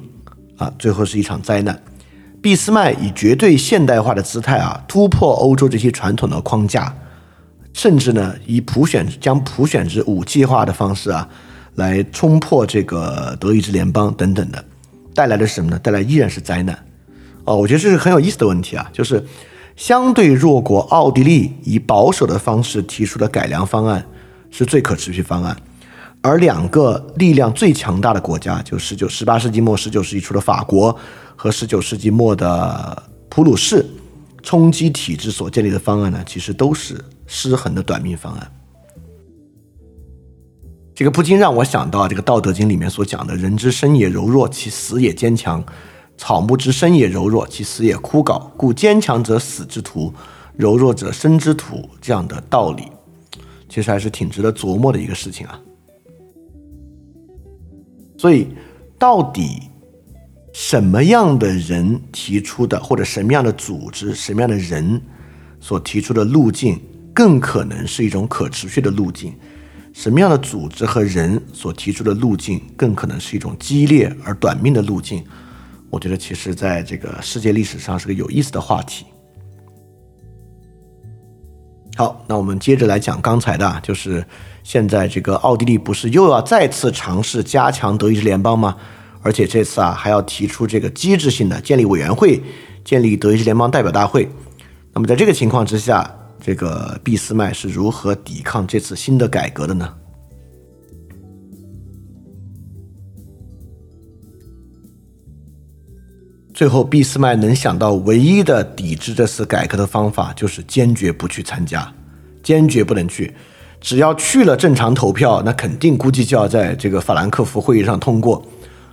[0.56, 1.82] 啊，最后是一场灾难。
[2.40, 6.94] 俾斯麦以绝对现代化的姿态啊，突破欧洲这些传统的框架，
[7.72, 11.28] 甚至呢，以普选将普选制武器化的方式啊，
[11.74, 14.64] 来冲破这个德意志联邦等等的，
[15.12, 15.78] 带来的是什么呢？
[15.80, 16.78] 带来依然是灾难。
[17.42, 19.26] 哦，我觉得这是很有意思的问题啊，就是
[19.74, 24.06] 相对弱国奥地利以保守的方式提出的改良方案
[24.50, 25.56] 是最可持续方案，
[26.22, 30.96] 而两个力量最强大的国家，就十九、十八世纪末、十九世纪初的法国
[31.36, 33.84] 和十九世纪末的普鲁士
[34.42, 38.52] 冲击体制所建立的方案呢，其实都是失衡的短命方案。
[40.94, 45.64] 这个不禁让我想到这个《道德经》里面所讲的“人之生也柔弱，其死也坚强”。
[46.18, 48.50] 草木之生也柔弱，其死也枯槁。
[48.56, 50.12] 故坚强者死之徒，
[50.56, 51.88] 柔弱者生之徒。
[52.00, 52.82] 这样的道理，
[53.68, 55.60] 其实还是挺值得琢磨的一个事情啊。
[58.16, 58.48] 所以，
[58.98, 59.62] 到底
[60.52, 65.00] 什么样的人提出的，或者什么样的组织、什么样的人
[65.60, 66.80] 所提出的路径，
[67.14, 69.34] 更可能是一种可持续的路径？
[69.92, 75.24] 什么样的组织和人所提出的路径，更可能是一种激烈而短命的路径？
[75.90, 79.06] 我觉得其实，在这个世界历史上是个有意思的话题。
[81.98, 84.24] 好，那我们接着来讲刚才的，就是
[84.62, 88.76] 现在这个奥地利不是又要再次尝试加强德意志联邦吗？
[89.20, 92.40] 而且这次啊，还要提出这个机制性的建立委员会，
[92.84, 94.28] 建立德意志联邦代表大会。
[94.92, 96.08] 那么在这个情况之下，
[96.40, 99.92] 这个俾斯麦是如何抵抗这次新的改革的呢？
[106.58, 111.88] 最后，俾斯麦能想到唯一的抵制这次改革的方法，就是坚决不去参加，
[112.42, 113.32] 坚决不能去。
[113.80, 118.44] 只要去了，正常投票，那肯定估计就要在这个法兰克福会议上通过，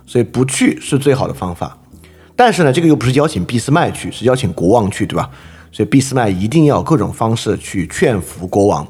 [0.06, 1.76] 所以不去是最好的方法。
[2.36, 5.28] 但是呢，这个又不是邀请俾斯麦去，是邀请国王去，对吧？
[5.72, 8.86] 所以俾斯麦一定要各种方式去劝服国王。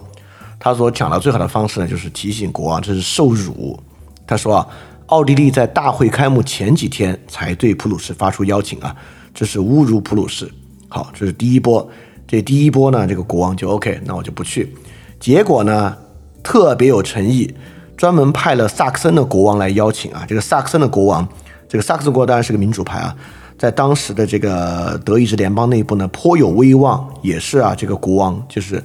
[0.60, 3.80] 他所讲的最好的方式呢，就是提醒国王这是受辱。
[4.26, 4.68] 他说啊。
[5.06, 8.94] 奥地利在大会开幕前几天才对普鲁士发出邀请啊，
[9.32, 10.50] 这是侮辱普鲁士。
[10.88, 11.88] 好，这是第一波。
[12.26, 14.74] 这第一波呢，这个国王就 OK，那我就不去。
[15.20, 15.96] 结果呢，
[16.42, 17.54] 特别有诚意，
[17.96, 20.24] 专门派了萨克森的国王来邀请啊。
[20.28, 21.28] 这个萨克森的国王，
[21.68, 23.14] 这个萨克森国当然是个民主派啊，
[23.56, 28.82] 在当时的这个德意志联邦内部呢颇有威望，也是啊，这个国王就是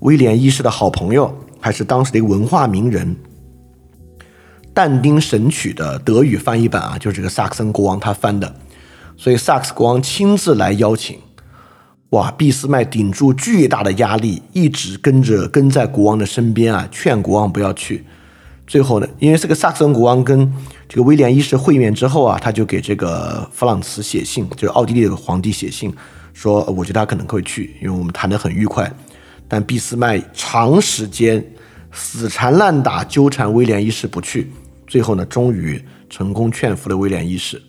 [0.00, 3.16] 威廉一世的好朋友，还是当时的一个文化名人。
[4.74, 8.52] 但丁《神曲》的德语翻译版啊，就是这个萨克森国王他翻的，
[9.16, 11.16] 所以萨克斯国王亲自来邀请，
[12.10, 18.04] 哇，俾斯麦顶住巨大的压力，一直跟着跟在国王的身边啊，劝国王不要去。
[18.66, 20.52] 最后呢，因为这个萨克森国王跟
[20.88, 25.94] 这个威廉一世会面之后啊，他就给这个弗朗茨写信，就是奥地利的皇帝写信，
[26.32, 28.90] 说我觉得他可能会去，因为我们谈得很愉快。
[29.46, 31.44] 但俾斯麦长时间
[31.92, 34.50] 死缠烂打，纠缠威廉一世不去。
[34.86, 37.60] 最后呢，终于成功劝服了威廉一世。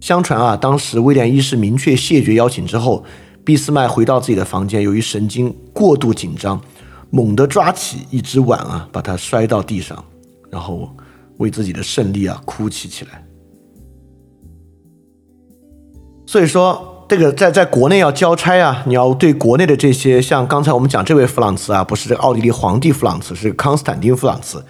[0.00, 3.04] 相传啊，当时威廉一世明确谢绝邀请之后，
[3.44, 6.60] 俾斯麦回到自己的房间，由于神经过度紧张，
[7.10, 10.04] 猛地抓起一只碗啊，把它摔到地上，
[10.50, 10.90] 然后
[11.38, 13.24] 为自己的胜利啊哭泣起来。
[16.26, 24.64] 所以说，这个在在国内要交差啊，你要对国内的这些，像刚才我们讲这位弗朗茨啊，不是这个奥地利皇帝弗朗茨，是康斯坦丁弗朗茨。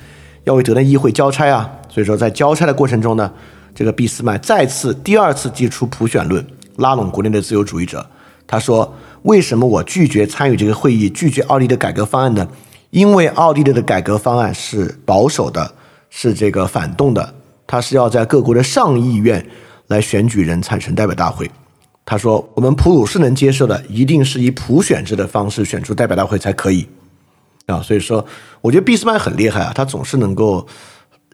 [0.45, 3.33] 要为德内议会交差啊，所以说在交差的过程中呢，
[3.75, 6.45] 这个俾斯麦再次第二次提出普选论，
[6.77, 8.05] 拉拢国内的自由主义者。
[8.47, 12.47] 他说：“为什么我拒绝参与这个会议，拒绝奥地利的改革方案呢？
[12.91, 15.73] 因为奥地利的改革方案是保守的，
[16.11, 17.33] 是这个反动的，
[17.67, 19.47] 他是要在各国的上议院
[19.87, 21.51] 来选举人产生代表大会。
[22.05, 26.87] 他说，我们普鲁士能接受的，一定是以普选制的方式选出代表大会才可以。”
[27.67, 28.25] 啊，所以说，
[28.61, 30.67] 我觉得俾斯麦很厉害啊，他总是能够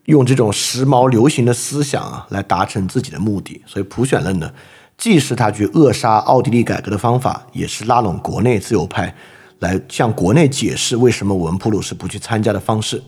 [0.04, 3.62] 用这种时髦流行的思想啊，来达成自己的目的。
[3.66, 4.52] 所以普选论呢，
[4.96, 9.14] 既是他去扼杀奥地利改革的方法，也是拉拢国内自由派
[9.60, 13.02] 来向国内解释为什么我们普鲁士不去参加的方式。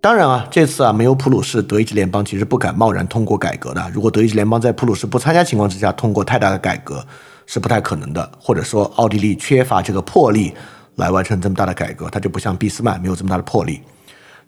[0.00, 3.90] 当然啊，这次啊没有普鲁士，德意志联邦其实不敢贸然通过改革的。
[3.92, 7.04] 如果德意志联邦在普鲁士不参加情况之下通过太大的改革，
[7.46, 8.30] 是不太可能的。
[8.38, 10.54] 或者说，奥地利缺乏这个魄力
[10.98, 13.80] 来完成这么大的改革，他就不像俾斯麦没有这么大的魄力，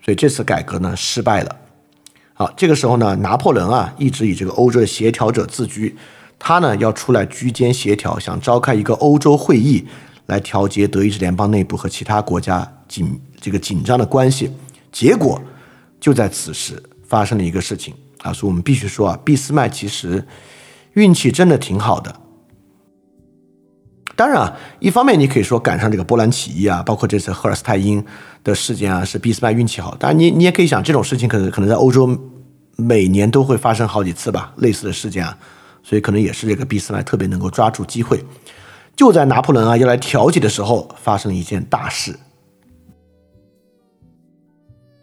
[0.05, 1.57] 所以这次改革呢失败了。
[2.35, 5.97] 好，这个时候呢，拿破仑啊一直以这个欧洲的协调者自居，
[6.39, 9.87] 他呢要出来居间协调，想召开一个欧洲会议
[10.27, 14.51] 来调节德意志联邦内部和其他国家紧这个紧张的关系。
[14.91, 15.41] 结果
[16.01, 20.27] 就在此时发生了一个事情啊，所以我们必须说啊，俾斯麦其实
[20.95, 22.15] 运气真的挺好的。
[24.21, 28.05] 当然啊，一方面你可以说赶上这个波兰起义啊，包括这次赫尔斯泰因
[28.45, 29.97] 的事件啊，是俾斯麦运气好。
[29.99, 32.07] 当然，你你也可以想，这种事情可能可能在欧洲
[32.77, 35.35] 每年都会发生好几次吧，类似的事件啊，
[35.83, 38.23] 所以可能也是这个俾斯麦特别能够抓住机会。
[38.95, 42.15] 就在拿破仑啊要来调解的时候，发生了一件大事。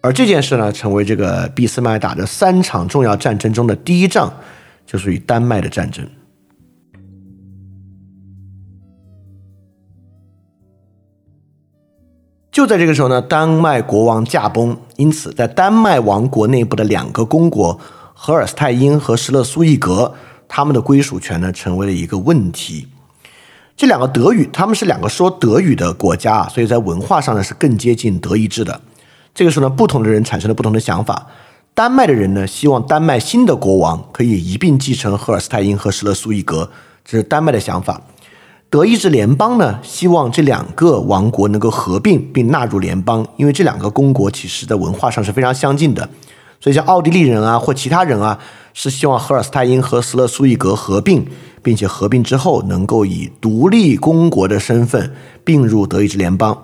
[0.03, 4.31] 而这件事呢，成为这个俾斯麦打的三场重要战争中的第一仗，
[4.85, 6.07] 就是与丹麦的战争。
[12.57, 17.79] 就在这个时候呢，丹麦国王驾崩，因此在丹麦王国内部的两个公国
[18.15, 20.11] 荷尔斯泰因和施勒苏伊格，
[20.47, 22.87] 他们的归属权呢，成为了一个问题。
[23.75, 28.81] 这两个德语，他们是两个说德语的国家啊，所以在文化上呢，是更接近德意志的。
[29.35, 31.27] 这个时候呢，不同的人产生了不同的想法。
[31.75, 36.71] 丹麦的人呢，希望丹麦新的国王可以一并继承赫尔斯泰因和施勒苏伊格，
[37.05, 38.01] 这是丹麦的想法。
[38.69, 46.09] 德意志联邦呢，希望这两个王国能够合并并纳入联邦，因为这两个公国其实在文化上是非常相近的。
[46.59, 48.37] 所以像奥地利人啊或其他人啊，
[48.73, 51.25] 是希望赫尔斯泰因和施勒苏伊格合并，
[51.63, 55.13] 并且合并之后能够以独立公国的身份
[55.43, 56.57] 并入德意志联邦。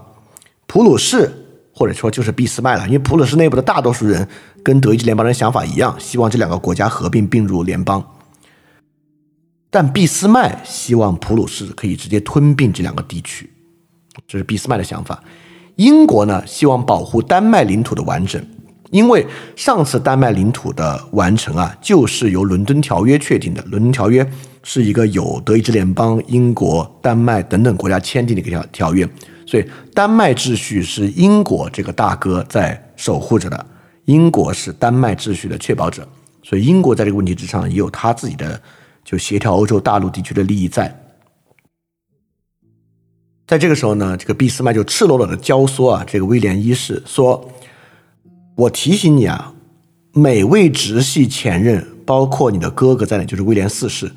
[0.68, 1.40] 普鲁士。
[1.76, 4.28] 或者说就是俾斯麦了，因为普鲁士内部的大多数人
[4.62, 8.00] 跟德意志联邦人想法一样，希望这两个国家合并并入联邦。
[9.74, 13.50] 但俾斯麦希望普鲁士可以直接吞并这两个地区，
[14.28, 15.20] 这是俾斯麦的想法。
[15.78, 18.40] 英国呢，希望保护丹麦领土的完整，
[18.92, 23.64] 因为上次丹麦领土的完成啊，就是由伦敦条约确定的。
[23.64, 24.24] 伦敦条约
[24.62, 29.10] 是一个有德意志联邦、英国、丹麦等等国家签订的一个条条约。
[29.48, 29.66] 所以，
[29.96, 33.66] 丹麦秩序是英国这个大哥在守护着的，
[34.06, 36.08] 英国是丹麦秩序的确保者。
[36.44, 38.62] 所以，英国在这个问题之上也有他自己的
[39.14, 41.00] 就协调欧洲大陆地区的利益在。
[43.46, 47.48] 在这个时候呢，这个俾斯麦就赤裸裸的教唆啊，这个威廉一世说
[48.58, 49.54] ：“我提醒你啊，
[50.14, 54.12] 每位直系前任，包括你的哥哥在内，就是威廉四世，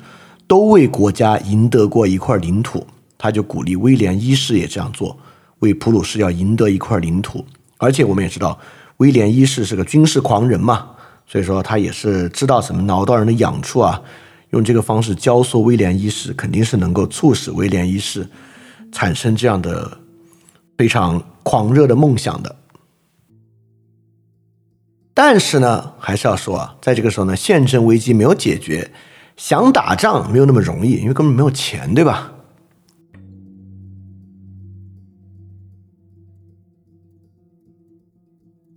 [0.47, 2.83] 都为国家赢得过一块领土。”
[3.19, 5.15] 他就鼓励威廉一世也这样做，
[5.59, 7.45] 为普鲁士要赢得一块领土。
[7.77, 8.57] 而且我们也知道，
[8.97, 10.89] 威廉一世是个军事狂人嘛，
[11.27, 14.01] 所以说他也是知道怎么挠到人的痒处啊。
[14.51, 18.27] 用这个方式教唆威廉一世，肯定是能够促使威廉一世
[18.91, 19.97] 产生这样的
[20.77, 22.55] 非常狂热的梦想的。
[25.13, 28.91] 但是呢，还是要说啊，在这个时候呢，宪政危机没有解决，
[29.35, 32.31] 想打仗没有那么容易，因为根本没有钱，对吧？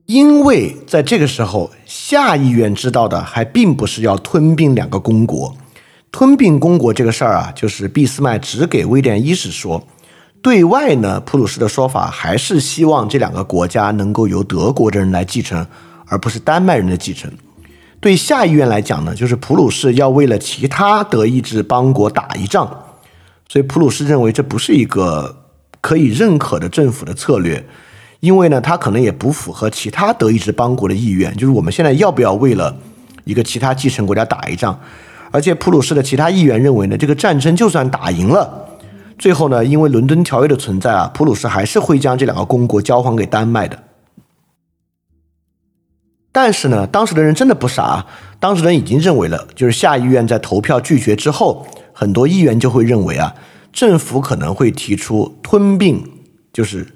[0.06, 5.56] 因为在这个时候，下议院知道的还并不是要吞并两个公国，
[6.12, 9.86] 吞并公国这个事儿啊，就是俾斯麦只给威廉一世说，
[10.42, 15.66] 对外呢，普鲁士的说法还是希望这两个国家能够由德国的人来继承，
[16.06, 17.30] 而不是丹麦人的继承。
[18.00, 22.66] 对下议院来讲呢，就是普鲁士要为了其他德意志邦国打一仗，
[23.48, 25.44] 所以普鲁士认为这不是一个
[25.80, 27.64] 可以认可的政府的策略。
[28.20, 32.76] 因为呢，他可能也不符合其他德意志邦国的意愿，就是我们现在要不要为了
[33.24, 34.78] 一个其他继承国家打一仗？
[35.30, 38.68] 而且普鲁士的其他议员认为呢，这个战争就算打赢了，
[39.18, 43.78] 最后呢，因为伦敦条约的存在啊，普鲁士还是会将这两个公国交还给丹麦的。
[46.32, 48.06] 但是呢，当时的人真的不傻，
[48.38, 53.34] 当时人已经认为了，就是下议院在投票拒绝之后，很多议员就会认为啊，
[53.72, 56.02] 政府可能会提出吞并，
[56.52, 56.86] 就是。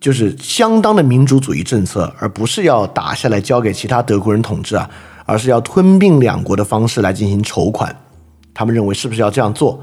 [0.00, 4.90] 就是相当的民主主义政策，而不是要打下来交给其他德国人统治啊，
[5.24, 7.94] 而是要吞并两国的方式来进行筹款。
[8.52, 9.82] 他们认为是不是要这样做？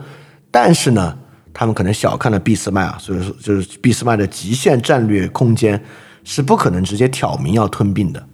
[0.49, 1.17] 但是呢，
[1.53, 5.81] 他们可能小看了俾斯麦啊，所以说就是俾斯麦的极限战略空间
[6.23, 8.25] 是不可能直接挑明要吞并的。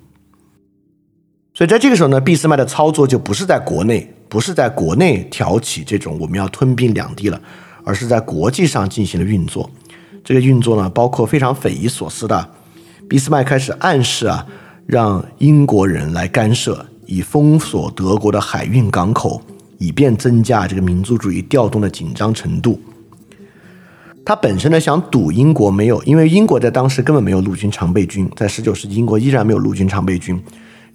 [1.54, 7.42] 所以在这个时候呢，俾斯麦的操作就不是在国内，不是在国内挑起这种我们要吞并两地了，
[7.84, 9.68] 而是在国际上进行了运作。
[10.24, 12.50] 这个运作呢，包括非常匪夷所思的，
[13.10, 14.46] 俾斯麦开始暗示啊，
[14.86, 19.42] 让英国人来干涉，以封锁德国的海运港口，
[19.80, 22.80] 以便增加这个民族主义调动的紧张程度。
[24.24, 30.40] 他本身呢想赌英国没有，因为英国在当时根本没有陆军常备军，在十九世纪英国依然没有陆军常备军。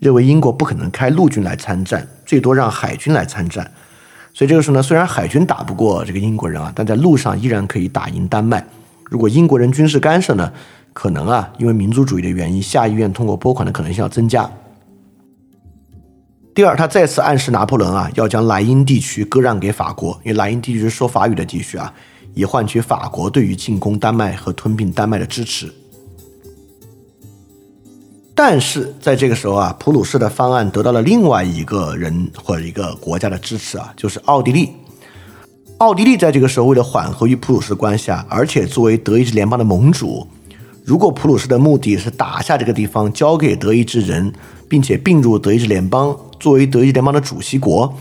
[0.01, 3.71] 认为英国不可能开陆军来参战，最多让海军来参战。
[4.35, 8.67] 所以这个时候呢，虽然海军打不过这个英国人啊，但在路上依然可以打赢丹麦。
[9.05, 10.53] 如果英国人军事干涉呢，
[10.93, 14.51] 可能啊，因为民族主义的原因，下议院通过拨款的可能性要增加。
[16.55, 21.91] 第二，他再次暗示拿破仑啊，要将莱茵地区割让给法国，因为莱茵地区是说法语的地区啊，
[22.35, 25.73] 以换取法国对于进攻丹麦和吞并丹麦的支持。
[28.35, 34.75] 但是在这个时候啊，普鲁士的方案得到了另外一个人或者一个国家的支持啊，就是奥地利。
[35.79, 40.27] 奥地利在这个时候为了缓和与普鲁士关系啊，而且作为德意志联邦的盟主，
[40.85, 44.33] 如果普鲁士的目的是打下这个地方，交给德意志人，
[44.69, 47.97] 并且并入德意志联邦，作为德意联邦的主席国，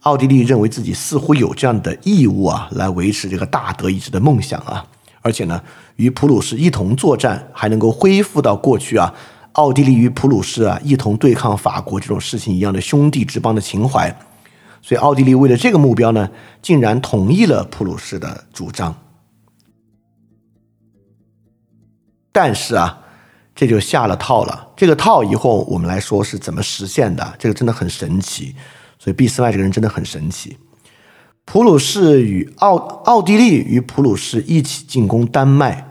[0.00, 4.86] 奥地利认为自己似乎有这样的义务啊，来维持这个大德意志的梦想啊，
[5.22, 5.62] 而且呢，
[5.96, 9.14] 与普鲁士一同作战，还能够恢复到过去啊。
[9.52, 14.14] 奥地利与普鲁士啊一同对抗法国这种事情一样的兄弟之邦的情怀，
[14.82, 16.28] 所以奥地利为了这个目标呢，
[16.60, 18.94] 竟然同意了普鲁士的主张。
[22.30, 22.98] 但是啊，
[23.56, 24.68] 这就下了套了。
[24.76, 27.34] 这个套以后我们来说是怎么实现的？
[27.36, 28.54] 这个真的很神奇。
[28.98, 30.56] 所以俾斯麦这个人真的很神奇。
[31.44, 35.88] 普鲁士与奥奥地利与普鲁士一起进攻丹麦，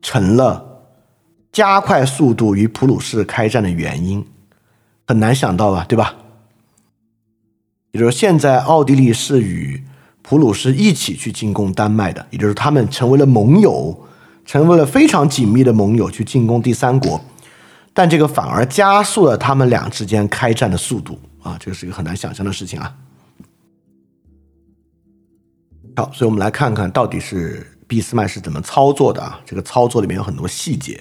[0.00, 0.66] 成了。
[1.52, 4.24] 加快速度与普鲁士开战的原因
[5.04, 6.14] 很难想到吧，对吧？
[7.90, 9.82] 也就是说，现在奥地利是与
[10.22, 14.06] 普鲁士一起去进攻丹麦的，也就是他们成为了盟友，
[14.50, 17.20] 成为了非常紧密的盟友去进攻第三国，
[17.94, 22.96] 但这个反而加速了他们俩之间开战的速度啊，这个是一个很难想象的事情啊。
[25.94, 31.00] 好，所以我们来看看到底是俾斯麦是怎么操作的啊，这个操作里面有很多细节。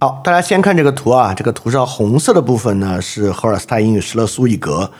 [0.00, 4.90] 好，大家先看这个图啊，这个图上红色的部分呢是荷尔斯泰因与施勒苏伊格，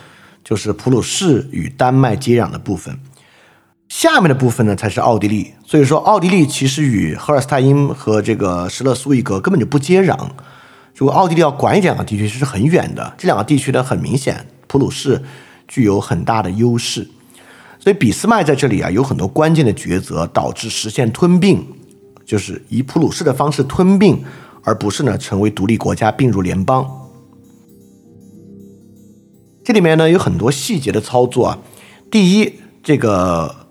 [0.51, 2.99] 就是普鲁士与丹麦接壤的部分。
[3.87, 10.17] 下面的部分呢才是奥地利，所以说奥地利其实与赫尔斯泰因和这个施勒苏伊格根本就不接壤。
[10.93, 13.13] 如果奥地利要管这两个地区，是很远的。
[13.17, 15.23] 这两个地区呢，很明显普鲁士
[15.69, 17.09] 具有很大的优势，
[17.79, 21.65] 所以俾斯麦在这里啊有很多关键的抉择，导致实现吞并，
[22.25, 24.21] 就是以普鲁士的方式吞并。
[24.63, 26.85] 而不是呢，成为独立国家并入联邦。
[29.63, 31.57] 这里面呢有很多细节的操作啊。
[32.09, 33.67] 第一，这个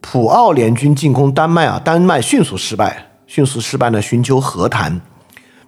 [0.00, 5.00] 普奥联军进攻丹麦啊，丹麦迅速失败，迅速失败呢，寻求和谈。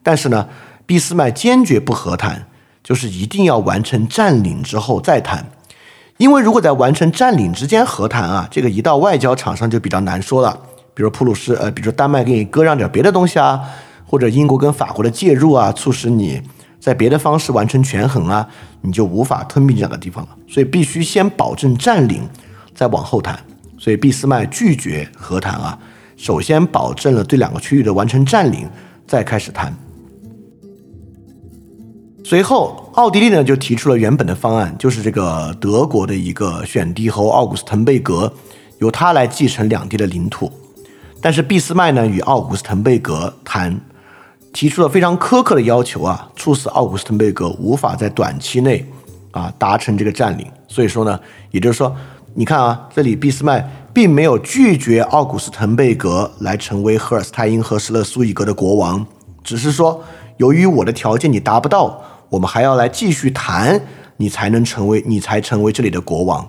[0.02, 0.48] 但是呢，
[0.86, 2.46] 俾斯麦坚决不和谈，
[2.82, 5.50] 就是一定要完成占领之后再谈。
[6.18, 10.58] 因为如果在完成占领之间和谈啊，这个一到外交场上就比较难说了。
[10.94, 13.60] 比如普鲁士，呃，比如丹麦给你割让点别的东西啊。
[14.08, 16.40] 或者英国跟法国的介入啊，促使你
[16.86, 18.48] 在别的方式完成权衡啊，
[18.80, 20.36] 你就无法吞并这两个地方了。
[20.46, 22.22] 所以必须先保证占领，
[22.76, 23.36] 再往后谈。
[23.76, 25.76] 所以俾斯麦拒绝和谈啊，
[26.16, 28.70] 首先保证了对两个区域的完成占领，
[29.04, 29.76] 再开始谈。
[32.24, 38.32] 随后，奥地利呢就提出了原本的方案，就是这个德国的一个选帝侯奥古斯滕贝格，
[38.78, 40.52] 由他来继承两地的领土。
[41.20, 43.76] 但是俾斯麦呢与奥古斯滕贝格谈。
[44.56, 48.82] 提出了非常苛刻的要求啊，促使奥古斯滕贝格无法在短期内
[49.30, 50.46] 啊达成这个占领。
[50.66, 51.94] 所以说呢，也就是说，
[52.32, 59.04] 你看啊，这里俾斯麦并没有拒绝奥古斯滕贝格来成为赫尔斯泰因和施勒苏伊格的国王，
[59.44, 60.02] 只是说，
[60.38, 62.00] 由于我的条件你达不到，
[62.30, 63.78] 我们还要来继续谈，
[64.16, 66.48] 你才能成为，你才成为这里的国王。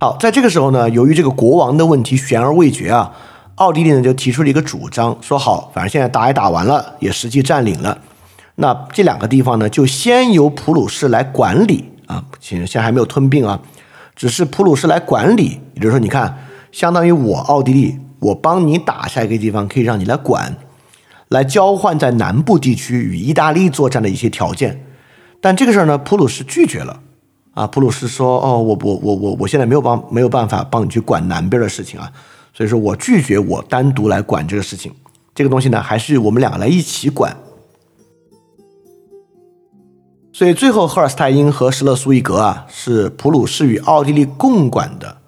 [0.00, 3.12] 好，在这个时候呢，由于这个国王的问题悬而未决啊。
[3.56, 7.96] 奥地利呢就提出了一个主张，说好，反正现在打也打完了，也实际占领了，
[8.56, 13.60] 那这两个地方呢就先由普鲁士来管理啊，其实现在还没有吞并啊，
[14.16, 16.36] 只是普鲁士来管理，也就是说，你看，
[16.72, 20.56] 相当于我奥地利，我帮你打下一个地方，可以让你来管，
[21.28, 24.84] 来交换在南部地区与意大利作战的一些条件，
[25.40, 27.00] 但这个事儿呢，普鲁士拒绝了，
[27.54, 32.10] 啊，普鲁士说，哦，我我我我我现在没有帮没有办法帮你去管南边的事情啊。
[32.54, 34.94] 所以说我拒绝我单独来管这个事情，
[35.34, 37.36] 这个东西呢，还是我们两个来一起管。
[40.32, 45.18] 所以最后，赫尔斯泰因和施勒苏伊格啊，是普鲁士与奥地利共管的，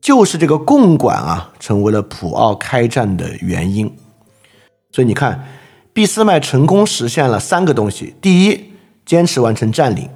[0.00, 3.92] 就是这个共管啊，成为了普奥开战的原因。
[4.92, 5.44] 所以你看，
[5.92, 8.72] 俾斯麦成功实现了三个东西：第一，
[9.04, 10.06] 坚持完成占领；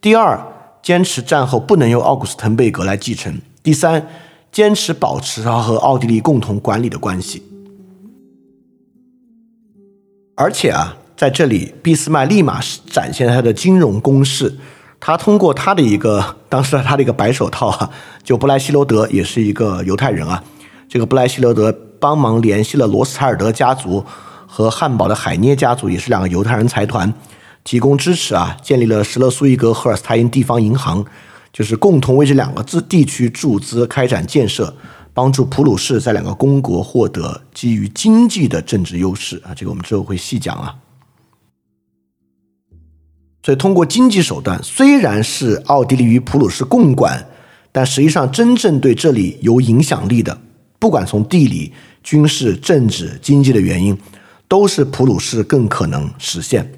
[0.00, 0.40] 第二，
[0.80, 4.08] 坚持战后不能由奥古斯滕贝格来继承；第三，
[4.54, 7.42] 坚持保持他和奥地利共同管理的关系。
[10.34, 10.96] 而且啊。
[11.16, 14.52] 在这里，俾斯麦立马展现他的金融攻势。
[14.98, 17.88] 他通过他的一个当时他的一个白手套啊，
[18.24, 20.42] 就布莱希罗德也是一个犹太人啊。
[20.88, 24.04] 这个布莱希罗德帮忙联系了罗斯柴尔德家族
[24.44, 27.14] 和汉堡的海涅家族，也是两个犹太人财团，
[27.62, 31.06] 提供支持啊，建立了施勒苏伊格赫尔斯泰因地方银行，
[31.54, 34.74] 就是共同为这两个自地区注资开展建设，
[35.12, 39.54] 帮助普鲁士在两个公国获得基于经济的政治优势啊。
[39.54, 40.74] 这个我们之后会细讲啊。
[43.44, 47.24] 所以，通过经济手段，虽然是奥地利与普鲁士共管，
[47.70, 50.36] 但实际上真正对这里有影响力的，
[50.80, 53.96] 不管从地理、军事、政治、经济的原因，
[54.48, 56.72] 都是普鲁士更可能实现。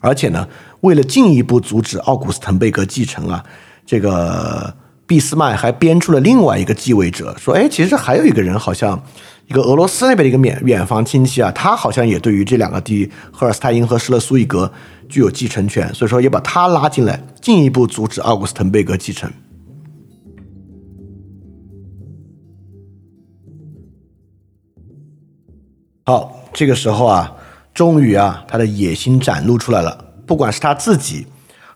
[0.00, 0.48] 而且呢，
[0.80, 3.44] 为了进一步阻止奥古斯滕贝格继承啊，
[3.88, 4.74] 这个
[5.06, 9.02] 俾斯麦还编出了另外一个继位者，说：“哎，其实还有一个人，好像
[9.46, 14.70] 一个俄罗斯那边的一个远远房亲戚啊，他好像也对于这两个地赫尔斯泰因和施勒苏伊格。”
[15.08, 19.32] 具有继承权，所以说也把他拉进来，进一步阻止奥古斯滕贝格继承。
[26.04, 27.32] 好，这个时候啊，
[27.72, 30.12] 终于啊，他的野心展露出来了。
[30.26, 31.26] 不管是他自己，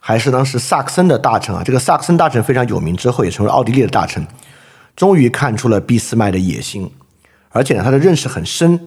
[0.04, 4.26] 还是当时萨克森的大臣啊，这个萨克森大臣非常有名，之后也成为奥地利的大臣，
[4.96, 6.90] 终于看出了俾斯麦的野心，
[7.50, 8.84] 而且呢，他的认识很深。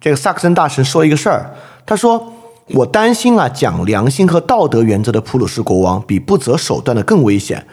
[0.00, 1.54] 这个萨克森大臣说一个事儿，
[1.86, 2.32] 他说。
[2.70, 7.64] 我担心啊，讲良心和道德原则的普鲁士国王比不择手段的更危险。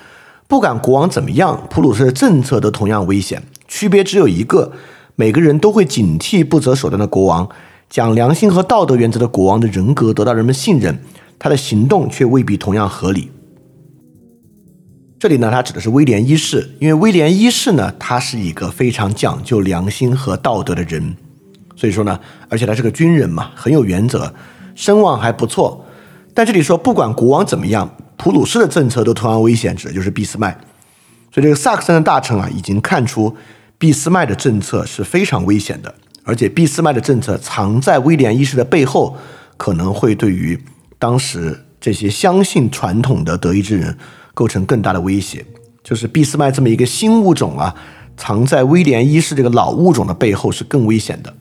[0.48, 3.41] 不管国王怎么样，普鲁士的政策都同样危险。
[3.68, 4.72] 区别只有一个：
[5.16, 7.50] 每个人都会警惕不择手段的国王。
[7.89, 11.00] 讲良心和道德原则的国王的人格得到人们信任，
[11.44, 13.30] 他的行动却未必同样合理。
[15.20, 21.18] 这里呢，他指的是威廉一世，因为威廉一世呢，他是一个非常讲究良心和道德的人，
[21.76, 22.18] 所以说呢，
[22.48, 24.34] 而且他是个军人嘛，很有原则。
[24.74, 25.86] 声望还不错，
[26.34, 30.58] 但这里说不管国王怎么样，普鲁士的政策都同样危险，指的就是俾斯麦。
[31.34, 33.36] 所以这个萨克森的大臣啊，已经看出
[33.78, 39.18] 俾斯麦的政策是非常危险的，而且俾斯麦的政策藏在威廉一世的背后，
[39.58, 40.58] 可能会对于
[41.04, 43.93] 当时这些相信传统的德意志人
[44.34, 45.45] 构成更大的威胁。
[45.84, 47.76] 就是俾斯麦这么一个新物种啊，
[48.16, 51.34] 藏在威廉一世这个老物种的背后是更危险的。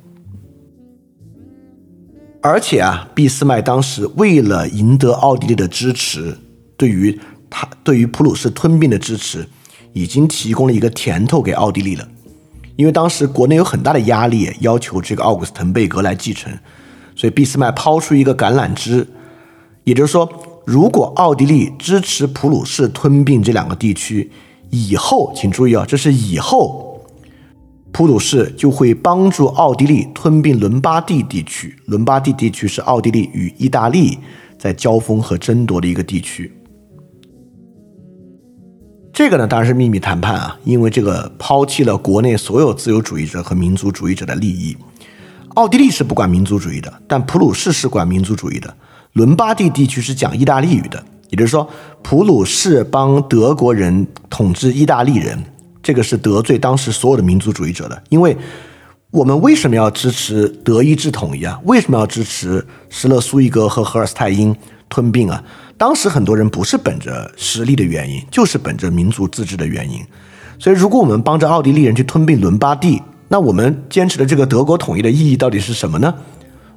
[2.41, 6.37] 而且啊，俾斯麦当时为了赢得奥地利的支持，
[6.77, 9.47] 对于他对于普鲁士吞并的支持，
[9.93, 12.09] 已经提供了一个甜头给奥地利了。
[12.75, 16.53] 因为当时国内有很大的压力，要求这个奥古斯滕贝格来继承，
[17.15, 19.07] 所以俾斯麦抛出一个橄榄枝，
[19.85, 20.29] 也就是说，
[20.65, 24.31] 如果奥地利支持普鲁士吞并这两个地区，
[24.71, 26.89] 以后，请注意啊，这是以后。
[27.95, 31.77] 普鲁士就会帮助奥地利吞并伦巴第地区。
[31.85, 34.19] 伦巴第地区是奥地利与意大利
[34.59, 36.51] 在交锋和争夺的一个地区。
[39.13, 44.75] 这个呢，当然是秘密谈判啊，因为这个抛弃了国内所有自由主义者和民族主义者的利益。
[45.51, 48.75] 奥地利是不管民族主义的，但普鲁士是管民族主义的。
[49.13, 51.69] 伦巴第地区是讲意大利语的，也就是说，
[52.03, 55.39] 普鲁士帮德国人统治意大利人。
[55.83, 58.37] 这个是得罪当时所有的民族主义者的，因为
[59.11, 61.61] 我们为什么要支持德意志统一啊？
[61.65, 64.55] 为什么要支持施勒苏伊格和荷尔斯泰因
[64.89, 65.43] 吞并啊？
[65.77, 70.01] 当时很多人不是本着实力的原因，就是本着民族自治的原因。
[70.59, 76.15] 所以，如果我们帮着奥地利人去吞并伦巴第，那我们坚持的这个德国统一的意义到底是什么呢？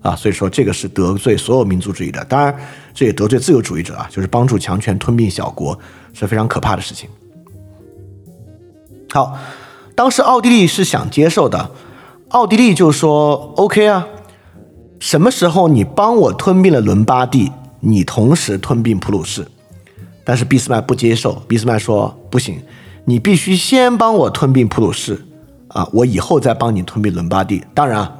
[0.05, 2.55] 啊，所以说这个是得罪所有民族主义的，当然
[2.93, 5.77] 这也得罪自由主义者啊，就是帮助强权吞并小国
[6.13, 7.09] 是非常可怕的事情。
[9.09, 9.35] 好，
[9.95, 11.71] 当时奥地利是想接受的，
[12.29, 14.07] 奥地利就说 OK 啊，
[14.99, 19.47] 什么时候你帮我吞并了伦巴第，你同时吞并普鲁士，
[20.23, 22.61] 但是俾斯麦不接受，俾斯麦说不行，
[23.05, 25.25] 你必须先帮我吞并普鲁士
[25.69, 27.63] 啊，我以后再帮你吞并伦巴第。
[27.73, 28.15] 当然啊，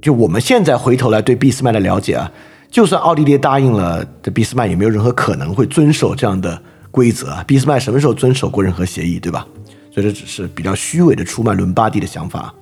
[0.00, 2.30] 就我们现在回头来对俾斯麦的了解啊，
[2.70, 7.44] 就算奥地利答应了，这俾斯麦也没有任何可能会遵守这样的规则啊。
[7.46, 9.46] 俾斯麦什么时候遵守过任何协议，对吧？
[9.92, 12.54] 所以这只是比较虚伪的出卖伦巴第的想法。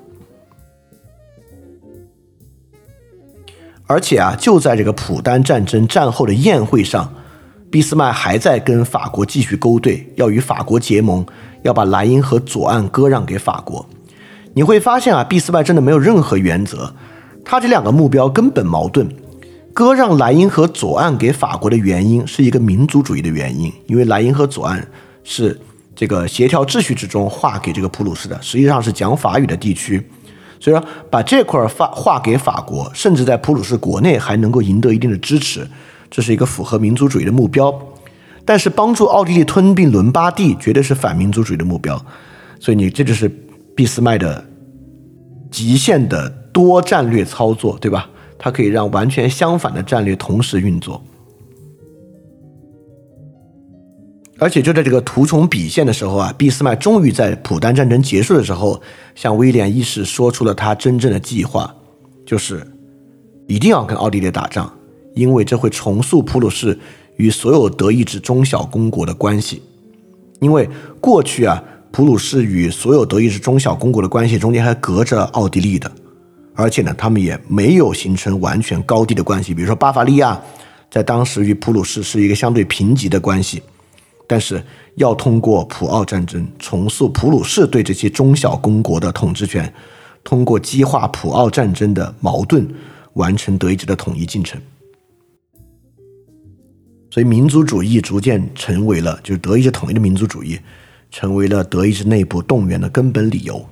[3.87, 7.11] 而且啊，就在这个普丹战争战后的宴会上，
[7.71, 11.25] 俾斯麦还在跟法国继续勾兑，要与法国结盟，
[11.63, 13.89] 要把莱茵河左岸割让给法国。
[14.55, 16.95] 你会发现啊，俾斯麦真的没有任何原则，
[17.51, 19.09] 他这两个目标根本矛盾。
[19.73, 24.87] 割让莱茵河左岸给法国的原因是一个民族主义的原因，因为莱茵河左岸
[25.25, 25.59] 是
[25.97, 30.07] 这个协调秩序之中划给这个普鲁士的，实际上是讲法语的地区。
[30.61, 35.67] 所以说，把这块儿发划给法国，甚至在普鲁士国内还能够赢得一定的支持，
[36.11, 37.73] 这是一个符合民族主义的目标。
[38.45, 41.97] 但是，帮助奥地利吞并伦巴第，绝对是反民族主义的目标。
[42.61, 43.29] 所以，你这就是
[43.75, 44.45] 俾斯麦的
[45.51, 48.09] 极限的多战略操作，对吧？
[48.39, 51.03] 它可以让完全相反的战略同时运作。
[54.41, 58.81] 而且就在这个图穷匕现的时候啊，俾斯麦终于在普丹战争结束的时候，
[59.17, 61.75] 向威廉一世说出了他真正的计划，
[62.25, 62.65] 就是
[63.49, 64.73] 一定要跟奥地利打仗，
[65.17, 66.79] 因为这会重塑普鲁士
[67.17, 69.61] 与所有德意志中小公国的关系。
[70.41, 70.71] 因为
[71.01, 75.91] 过去啊，普鲁士与所有德意志中小公国的关系中间还隔着奥地利的，
[76.59, 79.55] 而且呢，他们也没有形成完全高低的关系。
[79.55, 80.41] 比如说巴伐利亚，
[80.91, 83.63] 在当时与普鲁士是一个相对平级的关系。
[84.27, 84.61] 但是
[84.97, 89.73] 要通过普奥战争重塑普鲁士对这些中小公国的统治权，
[90.25, 92.69] 通过激化普奥战争的矛盾，
[93.13, 94.61] 完成德意志的统一进程。
[97.09, 100.59] 所以民族主义逐渐成为了，就是德意志统一的民族主义，
[101.09, 103.65] 成为了德意志内部动员的根本理由。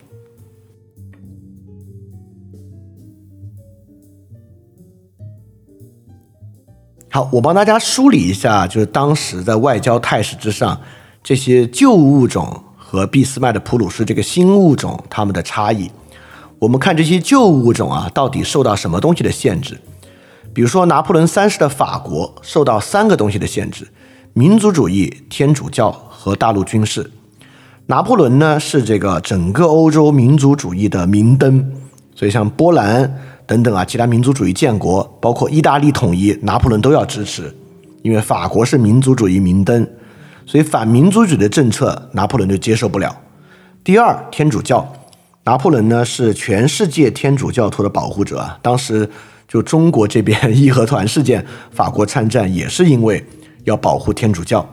[7.17, 10.79] 好，我帮大家梳理一下，就是当时在外交态势之上，
[11.25, 15.91] 这些旧物种和俾斯麦的普鲁士这个新物种它们的差异。
[16.59, 19.81] 我们看这些旧物种啊，到底受到什么东西的限制？
[20.53, 23.89] 比如说拿破仑三世的法国受到三个东西的限制：
[24.35, 27.11] 民族主义、天主教和大陆军事。
[27.87, 31.65] 拿破仑呢是这个整个欧洲民族主义的明灯，
[32.15, 33.23] 所以像波兰。
[33.47, 37.55] 等等啊，其他民族主义建国，包括意大利统一，拿破仑都要支持，
[38.03, 39.89] 因为法国是民族主义明灯，
[40.45, 43.17] 所以反民族主义的政策，拿破仑就接受不了。
[43.85, 44.93] 第二，天主教，
[45.45, 49.09] 拿破仑呢是全世界天主教徒的保护者啊，当时
[49.47, 53.25] 就中国这边义和团事件，法国参战也是因为
[53.63, 54.69] 要保护天主教，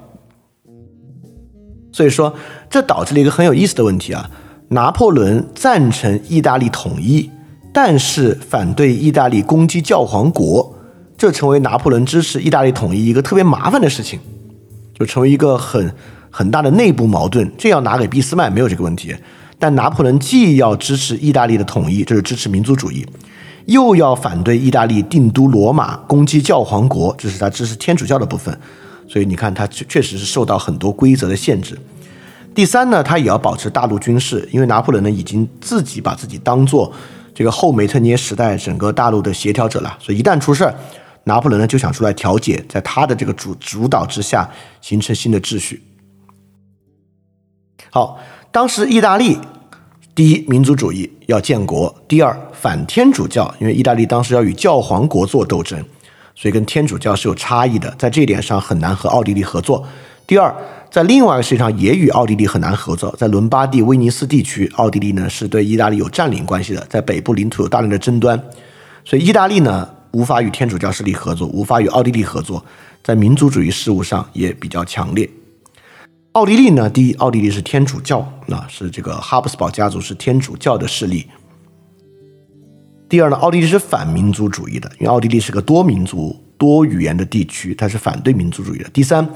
[1.92, 2.34] 所以说
[2.72, 4.28] 这导致了一个很有意思的问题啊，
[4.70, 7.30] 拿破仑赞成意大利统一。
[7.74, 10.74] 但是反对意大利攻击教皇国，
[11.18, 14.20] 这成为拿破仑支持意大利统一一个特别麻烦的事情，
[14.94, 15.92] 就成为一个很
[16.30, 17.52] 很大的内部矛盾。
[17.58, 19.16] 这要拿给俾斯麦没有这个问题，
[19.58, 23.04] 但拿破仑既要支持意大利的统一，这是支持民族主义，
[23.66, 28.56] 又要反对意大利定都罗马攻击教皇国，这是他支持天主教的部分。
[29.08, 31.76] 所以你看，他确确实是受到很多规则的限制。
[32.54, 36.92] 第三呢，他也要保持大陆军事，因为拿破仑呢已经自己把自己当做。
[37.34, 40.76] 这个后梅特涅时代整个大陆的协调者了，所以一旦出事儿，
[41.24, 44.50] 拿破仑呢就想出来调解，在他的这个主主导之下
[44.82, 45.82] 形成新的秩序。
[47.90, 48.20] 好，
[48.52, 49.38] 当时意大利
[50.14, 55.84] 第一民族主义要建国，第二反天主教，因为意大利当时要与教皇国做斗争，
[56.36, 59.88] 所以跟天主教是有差异的，在这一点上很难和奥地利合作。
[60.28, 60.56] 第二。
[60.94, 63.16] 在另外一个事情上，也与奥地利很难合作。
[63.18, 68.40] 在伦巴第、威尼斯地区，奥地利呢是对意大利有占领关系的，在北部领土有大量的争端，
[69.04, 72.64] 所以意大利呢无法与天主教势力合作，无法与奥地利合作，
[73.04, 75.28] 在民族主义事务上也比较强烈。
[76.34, 81.26] 奥地利呢，第一，奥地利是天主教，那是这个哈布斯堡家族是天主教的势力。
[83.10, 88.88] 第二呢，奥地利是反民族主义的，因为奥地利是个多民族、多语言的地区，它是反对民族主义的。
[88.92, 89.28] 第三。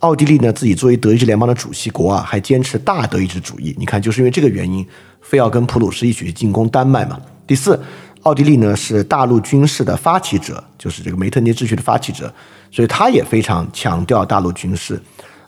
[0.00, 3.74] 奥地利呢，自己作为德意志联邦的主席国啊，还坚持大德意志主义。
[3.78, 4.86] 你看，就是因为这个原因，
[5.22, 7.18] 非要跟普鲁士一起去进攻丹麦嘛。
[7.46, 7.82] 第四，
[8.22, 12.32] 奥地利呢是大陆军事的发起者，就是这个梅特涅秩序的发起者，
[12.70, 15.00] 所以他也非常强调大陆军事。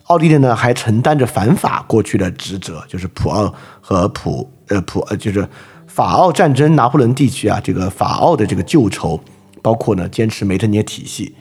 [0.05, 5.47] 奥地利呢还承担着反法过去的职责，就是普奥和普呃普呃就是
[5.87, 9.21] 法奥战争，拿破仑地区啊，这个法奥的这个旧仇，
[9.61, 11.35] 包括呢坚持梅特涅体系。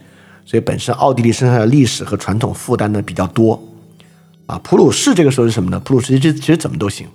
[0.48, 3.62] 所以本身奥地利身上的历史和传统负担呢比较多，
[4.46, 5.78] 啊，普鲁士这个时候是什么呢？
[5.82, 7.06] 普鲁士其实其实怎么都行，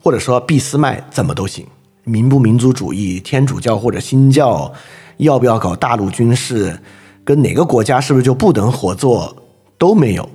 [0.00, 1.64] 或者说俾斯麦怎么都行，
[2.02, 4.74] 民不民族主义、天主教或者新教，
[5.18, 6.76] 要不要搞大陆军事，
[7.24, 9.36] 跟哪个国家是不是就不能合作
[9.78, 10.28] 都没有，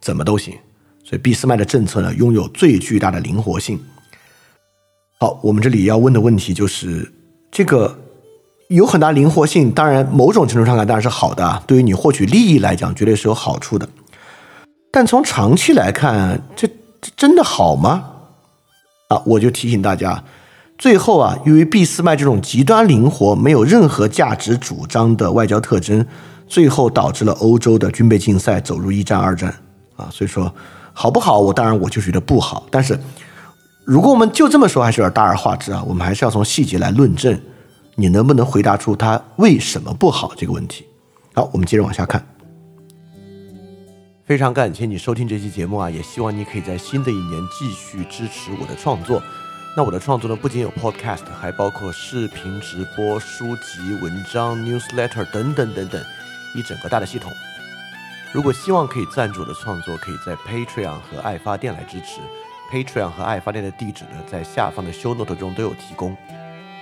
[0.00, 0.54] 怎么都行。
[1.02, 3.76] 所以俾斯麦的政策呢，拥有最巨大的灵活性。
[5.18, 7.12] 好，我们这里要问的问题就是，
[7.50, 7.98] 这个
[8.70, 13.88] 有很大灵活性，当然某种程度上看当然是好的，对于你获取利益来讲，绝对是有好处的。
[14.92, 16.68] 但从长期来看，这
[17.00, 18.04] 这真的好吗？
[19.08, 20.22] 啊，我就提醒大家，
[20.78, 26.06] 最后啊，由于俾斯麦这种极端灵活、没有任何价值主张的外交特征，
[26.46, 29.52] 最后导致了欧洲的军备竞赛走入一战、二战
[29.96, 30.52] 啊，所以说。
[30.92, 31.38] 好不好？
[31.38, 32.66] 我当然我就觉得不好。
[32.68, 32.98] 但是，
[33.84, 35.82] 如果我们就这么说，还是有点大而化之啊。
[35.86, 37.40] 我们还是要从细节来论证，
[38.00, 40.86] 你能不能回答出它为什么不好这个问题？
[41.34, 42.26] 好，我们接着往下看。
[44.24, 49.22] 非常感谢你收听这期节目啊，也希望你可以在新的一年继续支持我的创作。
[49.76, 56.02] 那我的创作呢，不仅有 Podcast，还包括视频直播、书籍、文章、Newsletter 等等等等，
[56.56, 57.30] 一整个大的系统。
[58.32, 62.22] 如果希望可以赞助我的创作，可以在 Patreon 和爱发电来支持。
[62.72, 66.16] Patreon 和爱发电的地址呢，在下方的 Show Note 中都有提供。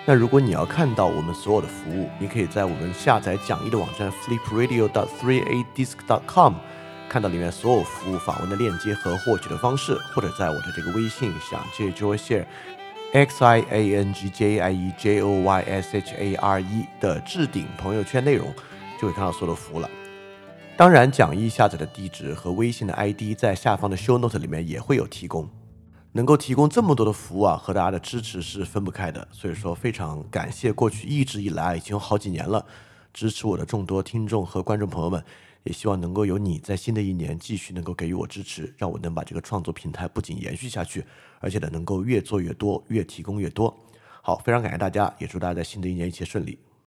[0.08, 6.54] 那如果你要看到我们所有的服务，你可以在我们下载讲义的网站 flipradio.threeadisc.com
[7.10, 12.46] 看到里面所有服务访问的链接和获取的方式，或者在我的这个微信想借 Joy Share
[13.12, 16.62] X I A N G J I E J O Y S H A R
[16.62, 18.50] E 的置顶朋友圈内容，
[18.98, 19.90] 就会看到所有的服务了。
[20.78, 25.50] 当然，讲义下载的地址和微信的 ID 在下方的 Show Note 里面也会有提供。
[26.12, 29.26] 能够提供这么多的服务啊，和大家的支持是分不开的。
[29.30, 32.64] 所以说，非常感谢过去一直以来已经有好几年了
[33.12, 35.22] 支持我的众多听众和观众朋友们。
[35.64, 41.04] 也希望能够有你在新的一年继续能够给予我支持，让我能把这个创作平台不仅延续下去，
[41.40, 43.76] 而且呢能够越做越多，越提供越多。
[44.22, 46.58] 好，非常感谢大家，也祝大家在新的一年一切顺利。